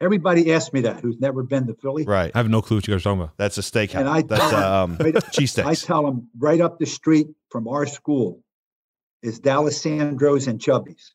[0.00, 2.04] Everybody asks me that who's never been to Philly.
[2.04, 2.30] right?
[2.34, 3.36] I have no clue what you guys are talking about.
[3.36, 4.00] That's a steakhouse.
[4.00, 7.68] And I that's tell 'em um, right- I tell them right up the street from
[7.68, 8.42] our school
[9.22, 11.14] is D'Alessandro's and Chubby's.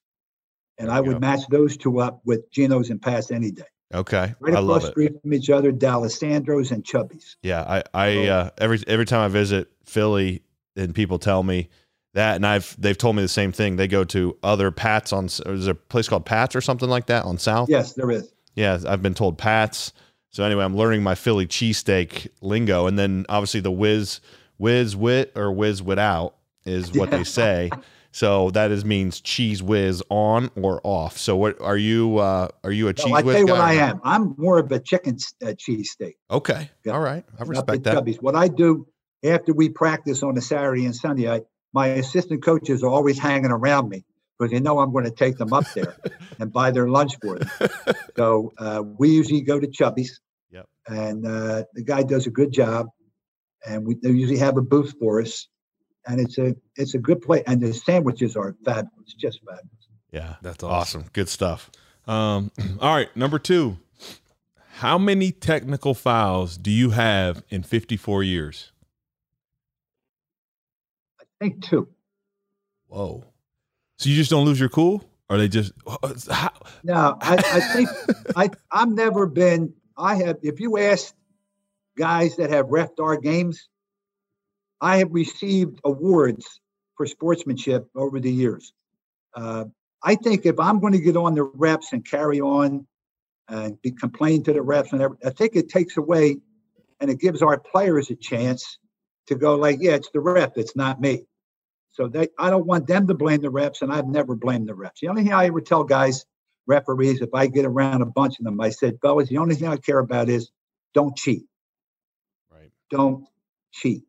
[0.78, 1.20] And There I would go.
[1.20, 3.64] match those two up with Geno's and Pat's any day.
[3.94, 7.38] Okay, Right I love across street from each other, D'Alessandro's and Chubby's.
[7.42, 10.44] Yeah, I, I uh, every every time I visit Philly
[10.76, 11.70] and people tell me
[12.14, 13.78] that, and I've they've told me the same thing.
[13.78, 15.26] They go to other Pats on.
[15.26, 17.68] is there a place called Pats or something like that on South.
[17.70, 18.32] Yes, there is.
[18.56, 19.92] Yeah, I've been told Pats.
[20.32, 24.22] So anyway, I'm learning my Philly cheesesteak lingo, and then obviously the whiz
[24.58, 27.72] whiz wit or whiz without is what they say.
[28.12, 31.18] So that is means cheese whiz on or off.
[31.18, 32.18] So what are you?
[32.18, 34.02] Uh, are you a cheese No, I whiz tell you what I am.
[34.04, 36.18] I'm more of a chicken uh, cheese steak.
[36.32, 36.94] Okay, Yeah.
[36.94, 37.94] all right, I respect that.
[37.94, 38.18] Chubby's.
[38.18, 38.88] What I do
[39.24, 41.42] after we practice on a Saturday and Sunday, I,
[41.74, 44.06] my assistant coaches are always hanging around me
[44.38, 45.98] because they know I'm going to take them up there
[46.40, 47.50] and buy their lunch for them.
[48.16, 50.20] So uh, we usually go to Chubby's.
[50.52, 50.66] Yep.
[50.88, 52.88] And uh, the guy does a good job,
[53.68, 55.48] and we they usually have a booth for us,
[56.08, 57.44] and it's a it's a good place.
[57.48, 59.66] And the sandwiches are fabulous, just fabulous.
[60.12, 61.06] Yeah, That's awesome.
[61.14, 61.70] Good stuff.
[62.08, 63.78] Um, all right, number two.
[64.78, 68.72] How many technical fouls do you have in 54 years?
[71.20, 71.90] I think two.
[72.88, 73.24] Whoa.
[73.98, 75.74] So you just don't lose your cool, or they just
[76.32, 76.52] how,
[76.84, 77.90] No, I, I think
[78.36, 79.74] I I've never been.
[79.98, 80.38] I have.
[80.42, 81.14] If you ask
[81.98, 83.69] guys that have refed our games,
[84.82, 86.60] I have received awards
[86.96, 88.74] for sportsmanship over the years.
[89.36, 89.66] Uh,
[90.04, 92.88] I think if I'm going to get on the reps and carry on
[93.48, 96.38] and be complain to the reps and everything, I think it takes away
[97.00, 98.78] and it gives our players a chance
[99.28, 101.26] to go like, yeah, it's the rep, it's not me.
[101.92, 104.76] So they, I don't want them to blame the reps, and I've never blamed the
[104.76, 105.02] reps.
[105.02, 106.26] The only thing I ever tell guys,
[106.68, 109.68] referees, if I get around a bunch of them, I said, fellas, the only thing
[109.68, 110.52] I care about is
[110.94, 111.44] don't cheat.
[112.52, 112.72] Right.
[112.90, 113.26] Don't
[113.72, 114.04] cheat.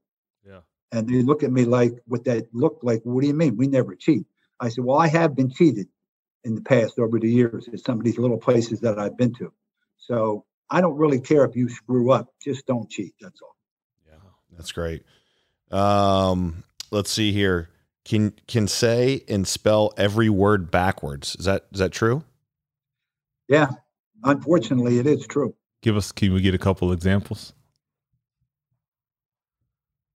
[0.93, 0.99] Yeah.
[0.99, 3.57] And they look at me like, what that looked like, what do you mean?
[3.57, 4.25] We never cheat.
[4.61, 5.89] I said, well, I have been cheated
[6.45, 9.33] in the past over the years at some of these little places that I've been
[9.35, 9.53] to.
[9.99, 13.15] So I don't really care if you screw up, just don't cheat.
[13.21, 13.57] That's all.
[14.09, 14.19] Yeah,
[14.57, 15.05] that's great.
[15.71, 17.71] Um, let's see here.
[18.05, 21.37] Can can say and spell every word backwards.
[21.39, 22.25] Is that is that true?
[23.47, 23.71] Yeah.
[24.25, 25.55] Unfortunately, it is true.
[25.83, 26.11] give us?
[26.11, 27.53] Can we get a couple examples?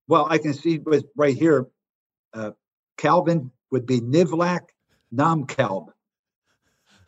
[0.07, 1.67] Well, I can see with right here,
[2.33, 2.51] uh,
[2.97, 4.61] Calvin would be Nivlak
[5.13, 5.87] Namkalb.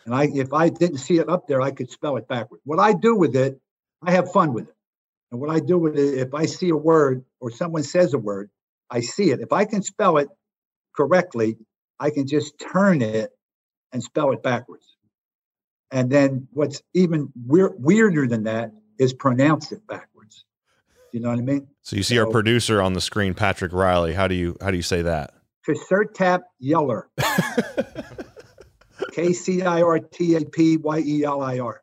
[0.05, 2.61] And I, if I didn't see it up there, I could spell it backward.
[2.63, 3.59] What I do with it,
[4.01, 4.75] I have fun with it.
[5.31, 8.17] And what I do with it, if I see a word or someone says a
[8.17, 8.49] word,
[8.89, 9.41] I see it.
[9.41, 10.29] If I can spell it
[10.95, 11.57] correctly,
[11.99, 13.31] I can just turn it
[13.91, 14.85] and spell it backwards.
[15.91, 20.16] And then what's even weir- weirder than that is pronounce it backwards.
[21.13, 21.67] You know what I mean?
[21.81, 24.13] So you see our producer on the screen, Patrick Riley.
[24.13, 25.33] How do you how do you say that?
[25.67, 27.09] Casertap Yeller.
[29.11, 31.81] K C I R T A P Y E L I R.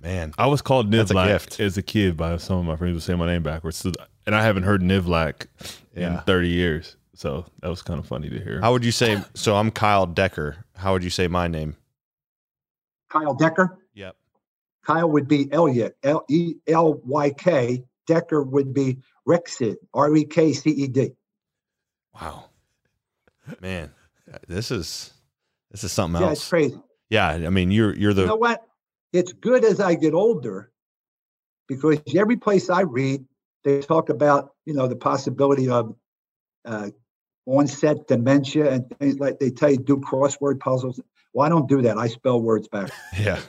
[0.00, 2.94] Man, I was called That's a Nivlak as a kid by some of my friends
[2.94, 3.92] who say my name backwards, so,
[4.26, 5.46] and I haven't heard Nivlak
[5.94, 6.20] in Yeah.
[6.20, 6.96] 30 years.
[7.14, 8.60] So that was kind of funny to hear.
[8.60, 9.22] How would you say?
[9.34, 10.64] So I'm Kyle Decker.
[10.76, 11.76] How would you say my name?
[13.10, 13.78] Kyle Decker.
[13.94, 14.16] Yep.
[14.86, 17.84] Kyle would be Elliot, L E L Y K.
[18.08, 18.98] Decker would be
[19.28, 21.12] Rexed, R E K C E D.
[22.20, 22.46] Wow,
[23.60, 23.92] man,
[24.48, 25.12] this is
[25.70, 26.38] this is something Yeah, else.
[26.40, 26.80] it's crazy.
[27.10, 28.64] Yeah, I mean, you're you're the You know what?
[29.12, 30.72] It's good as I get older
[31.68, 33.24] because every place I read,
[33.64, 35.94] they talk about, you know, the possibility of
[36.64, 36.90] uh,
[37.46, 41.00] onset dementia and things like they tell you do crossword puzzles.
[41.32, 41.96] Well, I don't do that.
[41.98, 42.90] I spell words back.
[43.18, 43.40] yeah.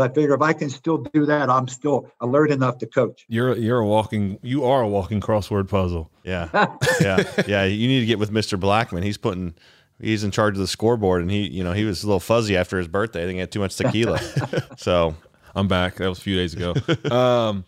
[0.00, 3.26] So I figure if I can still do that, I'm still alert enough to coach.
[3.28, 6.10] You're you're a walking you are a walking crossword puzzle.
[6.24, 6.48] Yeah,
[7.02, 7.64] yeah, yeah.
[7.64, 8.58] You need to get with Mr.
[8.58, 9.02] Blackman.
[9.02, 9.52] He's putting,
[10.00, 12.56] he's in charge of the scoreboard, and he, you know, he was a little fuzzy
[12.56, 13.22] after his birthday.
[13.22, 14.18] I think he had too much tequila.
[14.78, 15.14] so
[15.54, 15.96] I'm back.
[15.96, 16.74] That was a few days ago.
[17.14, 17.66] um,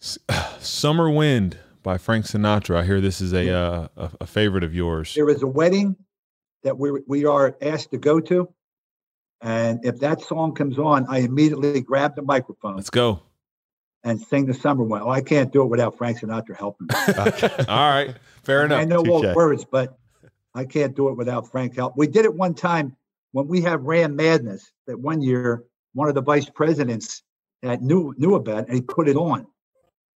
[0.58, 2.78] Summer Wind by Frank Sinatra.
[2.78, 5.14] I hear this is a uh, a, a favorite of yours.
[5.14, 5.94] there is a wedding
[6.64, 8.52] that we we are asked to go to,
[9.40, 13.22] and if that song comes on, I immediately grab the microphone Let's go.
[14.04, 15.02] and sing the summer one.
[15.02, 16.94] Oh, I can't do it without Frank Sinatra helping me.
[17.68, 18.14] All right,
[18.44, 18.78] fair enough.
[18.78, 19.04] I enough.
[19.04, 19.34] know all Touche.
[19.36, 19.98] words, but
[20.54, 21.96] I can't do it without Frank help.
[21.96, 22.96] We did it one time
[23.32, 24.72] when we had Ram Madness.
[24.86, 25.64] That one year,
[25.94, 27.22] one of the vice presidents
[27.62, 29.46] that knew knew about, it, and he put it on.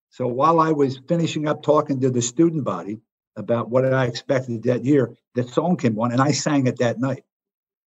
[0.09, 2.99] So while I was finishing up talking to the student body
[3.35, 6.99] about what I expected that year, the song came on, and I sang it that
[6.99, 7.23] night.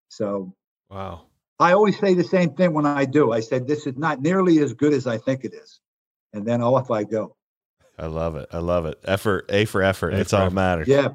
[0.09, 0.53] So
[0.95, 1.21] Wow.
[1.59, 3.31] I always say the same thing when I do.
[3.31, 5.79] I said, "This is not nearly as good as I think it is,"
[6.33, 7.35] and then off I go.
[7.97, 8.47] I love it.
[8.51, 8.99] I love it.
[9.05, 10.13] Effort, A for effort.
[10.13, 10.55] A That's for all that effort.
[10.55, 10.87] matters.
[10.87, 11.09] Yeah,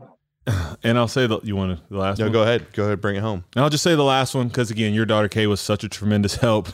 [0.83, 2.33] And I'll say that you want to, the last No, one.
[2.33, 2.73] go ahead.
[2.73, 3.01] Go ahead.
[3.03, 3.45] Bring it home.
[3.55, 5.89] And I'll just say the last one because again, your daughter Kay was such a
[5.91, 6.69] tremendous help.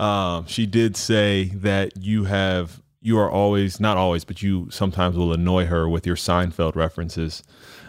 [0.00, 5.16] Um, she did say that you have you are always not always, but you sometimes
[5.16, 7.42] will annoy her with your Seinfeld references.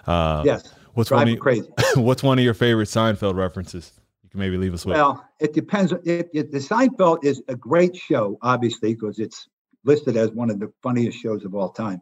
[0.05, 1.27] Uh, yes, What's one?
[1.27, 1.67] Of, crazy.
[1.95, 3.91] what's one of your favorite Seinfeld references?
[4.35, 4.97] Can maybe leave us with.
[4.97, 5.93] Well, it depends.
[6.03, 9.47] It, it, the Seinfeld is a great show, obviously, because it's
[9.85, 12.01] listed as one of the funniest shows of all time.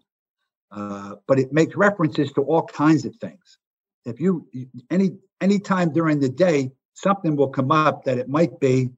[0.72, 3.60] Uh, but it makes references to all kinds of things.
[4.04, 4.48] If you
[4.90, 5.12] any
[5.42, 8.90] any time during the day, something will come up that it might be,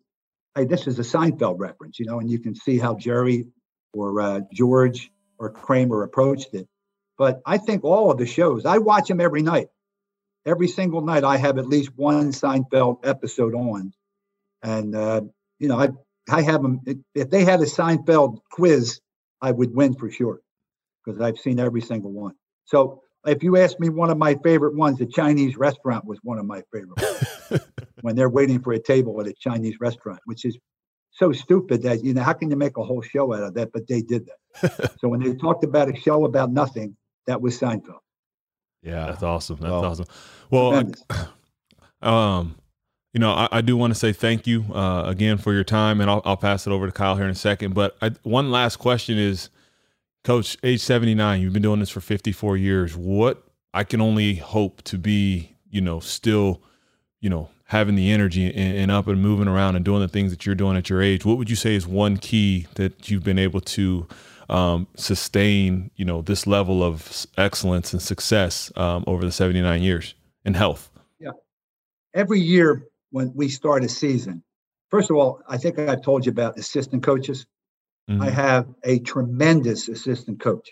[0.56, 3.48] hey, this is a Seinfeld reference, you know, and you can see how Jerry
[3.94, 6.70] or uh, George or Kramer approached it.
[7.18, 9.68] But I think all of the shows, I watch them every night
[10.46, 13.94] every single night I have at least one Seinfeld episode on,
[14.64, 15.22] and uh,
[15.60, 15.90] you know I
[16.30, 16.82] I have them.
[17.14, 19.00] If they had a Seinfeld quiz,
[19.42, 20.42] I would win for sure
[21.04, 22.34] because I've seen every single one.
[22.66, 26.38] So if you ask me, one of my favorite ones, the Chinese restaurant was one
[26.38, 27.62] of my favorite ones.
[28.02, 30.58] when they're waiting for a table at a Chinese restaurant, which is
[31.12, 33.72] so stupid that you know how can you make a whole show out of that?
[33.72, 34.98] But they did that.
[35.00, 38.00] so when they talked about a show about nothing, that was Seinfeld.
[38.86, 39.08] Yeah.
[39.08, 39.58] That's awesome.
[39.58, 40.06] That's Well, awesome.
[40.52, 41.04] Well, Tremendous.
[42.02, 42.56] um,
[43.14, 46.02] you know, I, I do want to say thank you uh, again for your time,
[46.02, 47.74] and I'll, I'll pass it over to Kyle here in a second.
[47.74, 49.50] But I, one last question is,
[50.24, 52.98] Coach, age seventy nine, you've been doing this for fifty four years.
[52.98, 56.62] What I can only hope to be, you know, still,
[57.22, 60.32] you know, having the energy and, and up and moving around and doing the things
[60.32, 61.26] that you're doing at your age.
[61.26, 64.08] What would you say is one key that you've been able to
[64.50, 69.82] um, sustain, you know, this level of excellence and success um, over the seventy nine
[69.82, 70.16] years
[70.46, 70.90] in health?
[71.20, 71.32] Yeah.
[72.14, 74.44] Every year when we start a season,
[74.90, 77.46] first of all, I think I've told you about assistant coaches.
[78.08, 78.32] I Mhm.
[78.32, 80.70] have a tremendous assistant coach.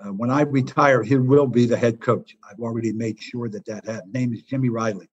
[0.00, 2.36] Uh, when I retire, he will be the head coach.
[2.48, 4.12] I've already made sure that that happened.
[4.12, 5.08] Name is Jimmy Riley.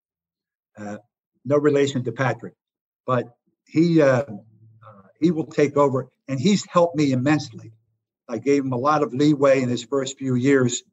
[0.78, 0.98] Uh,
[1.44, 2.56] no relation to Patrick,
[3.06, 7.72] but he uh, uh, he will take over, and he's helped me immensely.
[8.28, 10.84] I gave him a lot of leeway in his first few years,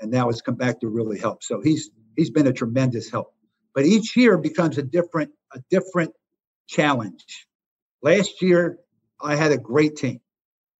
[0.00, 1.42] and now it's come back to really help.
[1.42, 3.34] So he's he's been a tremendous help.
[3.74, 6.12] But each year becomes a different a different
[6.68, 7.46] challenge.
[8.02, 8.78] Last year,
[9.20, 10.20] I had a great team.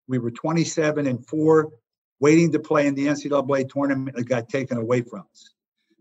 [0.08, 1.70] We were 27 and four,
[2.20, 4.18] waiting to play in the NCAA tournament.
[4.18, 5.50] It got taken away from us.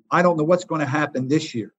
[0.10, 1.74] I don't know what's going to happen this year,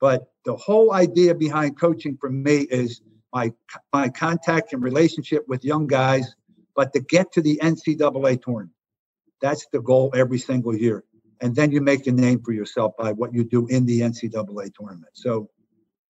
[0.00, 3.00] but the whole idea behind coaching for me is
[3.32, 3.52] my
[3.92, 6.36] my contact and relationship with young guys,
[6.76, 8.70] but to get to the NCAA tournament.
[9.40, 11.04] That's the goal every single year.
[11.40, 14.72] And then you make a name for yourself by what you do in the NCAA
[14.74, 15.10] tournament.
[15.12, 15.50] So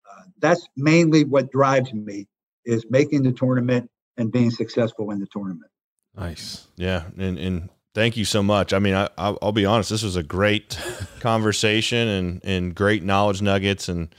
[0.09, 2.29] uh, that's mainly what drives me
[2.65, 5.71] is making the tournament and being successful in the tournament.
[6.17, 6.69] Nice.
[6.77, 8.73] Yeah, and and thank you so much.
[8.73, 9.91] I mean, I I'll, I'll be honest.
[9.91, 10.79] This was a great
[11.21, 13.89] conversation and and great knowledge nuggets.
[13.89, 14.15] And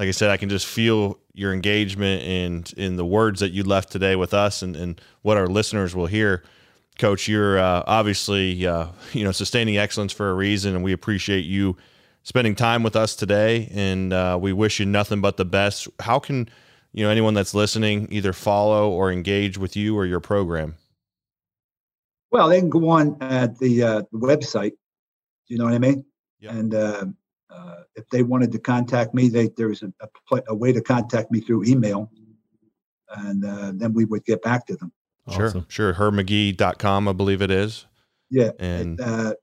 [0.00, 3.64] like I said, I can just feel your engagement and in the words that you
[3.64, 6.42] left today with us and and what our listeners will hear.
[6.98, 11.44] Coach, you're uh, obviously uh, you know sustaining excellence for a reason, and we appreciate
[11.44, 11.76] you
[12.22, 13.70] spending time with us today.
[13.74, 15.86] And uh, we wish you nothing but the best.
[16.00, 16.48] How can
[16.94, 20.76] you know anyone that's listening either follow or engage with you or your program?
[22.30, 24.70] Well, they can go on at the, uh, the website.
[24.70, 26.06] Do you know what I mean?
[26.38, 26.52] Yep.
[26.52, 27.04] And uh, uh,
[28.00, 29.92] if they wanted to contact me, they, there's a,
[30.32, 32.10] a, a way to contact me through email,
[33.16, 34.92] and uh, then we would get back to them.
[35.26, 35.66] Awesome.
[35.68, 35.94] Sure, sure.
[35.94, 37.86] HerbMagee.com, I believe it is.
[38.30, 39.34] Yeah, And it, uh,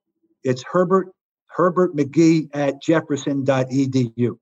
[0.44, 1.10] it's Herbert
[1.48, 4.38] Herbert Magee at jefferson.edu.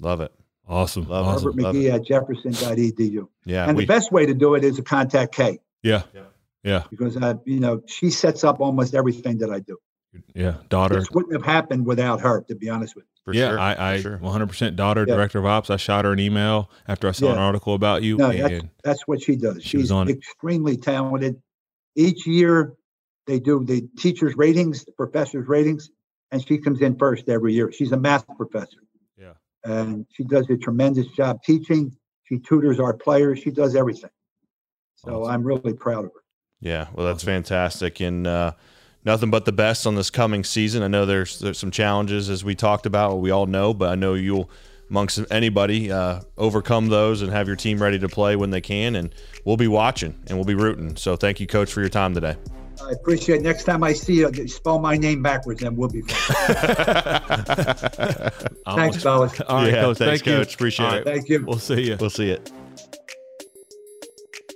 [0.00, 0.32] love it.
[0.66, 1.08] Awesome.
[1.08, 1.28] Love it.
[1.28, 1.44] awesome.
[1.44, 3.28] Herbert love Magee at jefferson.edu.
[3.44, 6.02] Yeah, and we, the best way to do it is to contact Kay Yeah.
[6.14, 6.22] Yeah.
[6.62, 6.84] Yeah.
[6.90, 9.78] because uh, you know she sets up almost everything that I do.
[10.34, 10.56] Yeah.
[10.68, 10.96] Daughter.
[10.96, 13.80] This wouldn't have happened without her, to be honest with for yeah, sure, I, for
[13.82, 14.18] I sure.
[14.18, 15.14] 100% daughter, Yeah.
[15.14, 15.70] director of ops.
[15.70, 18.12] I shot her an email after I saw an article about you.
[18.12, 18.16] you.
[18.18, 19.62] No, that's, and that's what she does.
[19.62, 20.16] She was She's on it.
[20.16, 21.40] extremely talented.
[21.96, 22.74] Each year
[23.26, 25.90] they do the teachers' ratings, the professors' ratings,
[26.32, 27.70] and she comes in first every year.
[27.72, 28.78] She's a math professor.
[29.18, 29.32] Yeah.
[29.64, 31.94] And she does a tremendous job teaching.
[32.24, 33.40] She tutors our players.
[33.40, 34.10] She does everything.
[34.96, 35.32] So Awesome.
[35.34, 36.20] I'm really proud of her.
[36.60, 37.26] Yeah, well, that's Awesome.
[37.42, 38.52] fantastic, and uh,
[39.04, 40.82] nothing but the best on this coming season.
[40.82, 43.94] I know there's there's some challenges as we talked about, we all know, but I
[43.94, 44.50] know you'll,
[44.88, 48.96] amongst anybody, uh, overcome those and have your team ready to play when they can,
[48.96, 50.96] and we'll be watching and we'll be rooting.
[50.96, 52.36] So thank you, Coach, for your time today.
[52.82, 53.42] I appreciate it.
[53.42, 56.56] Next time I see you, spell my name backwards and we'll be fine.
[58.74, 59.38] Thanks, fellas.
[59.42, 59.98] All right, Yeah, coach.
[59.98, 60.32] thanks, thank you.
[60.38, 60.54] Coach.
[60.54, 61.04] Appreciate All it.
[61.04, 61.44] Thank you.
[61.44, 61.96] We'll see you.
[62.00, 62.50] We'll see it.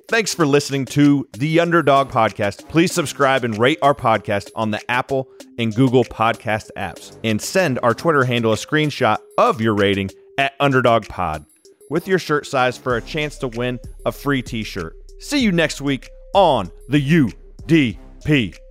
[0.08, 2.68] Thanks for listening to the Underdog Podcast.
[2.68, 7.16] Please subscribe and rate our podcast on the Apple and Google Podcast apps.
[7.24, 11.46] And send our Twitter handle a screenshot of your rating at Underdog Pod
[11.88, 14.94] with your shirt size for a chance to win a free t shirt.
[15.20, 18.63] See you next week on the UDP.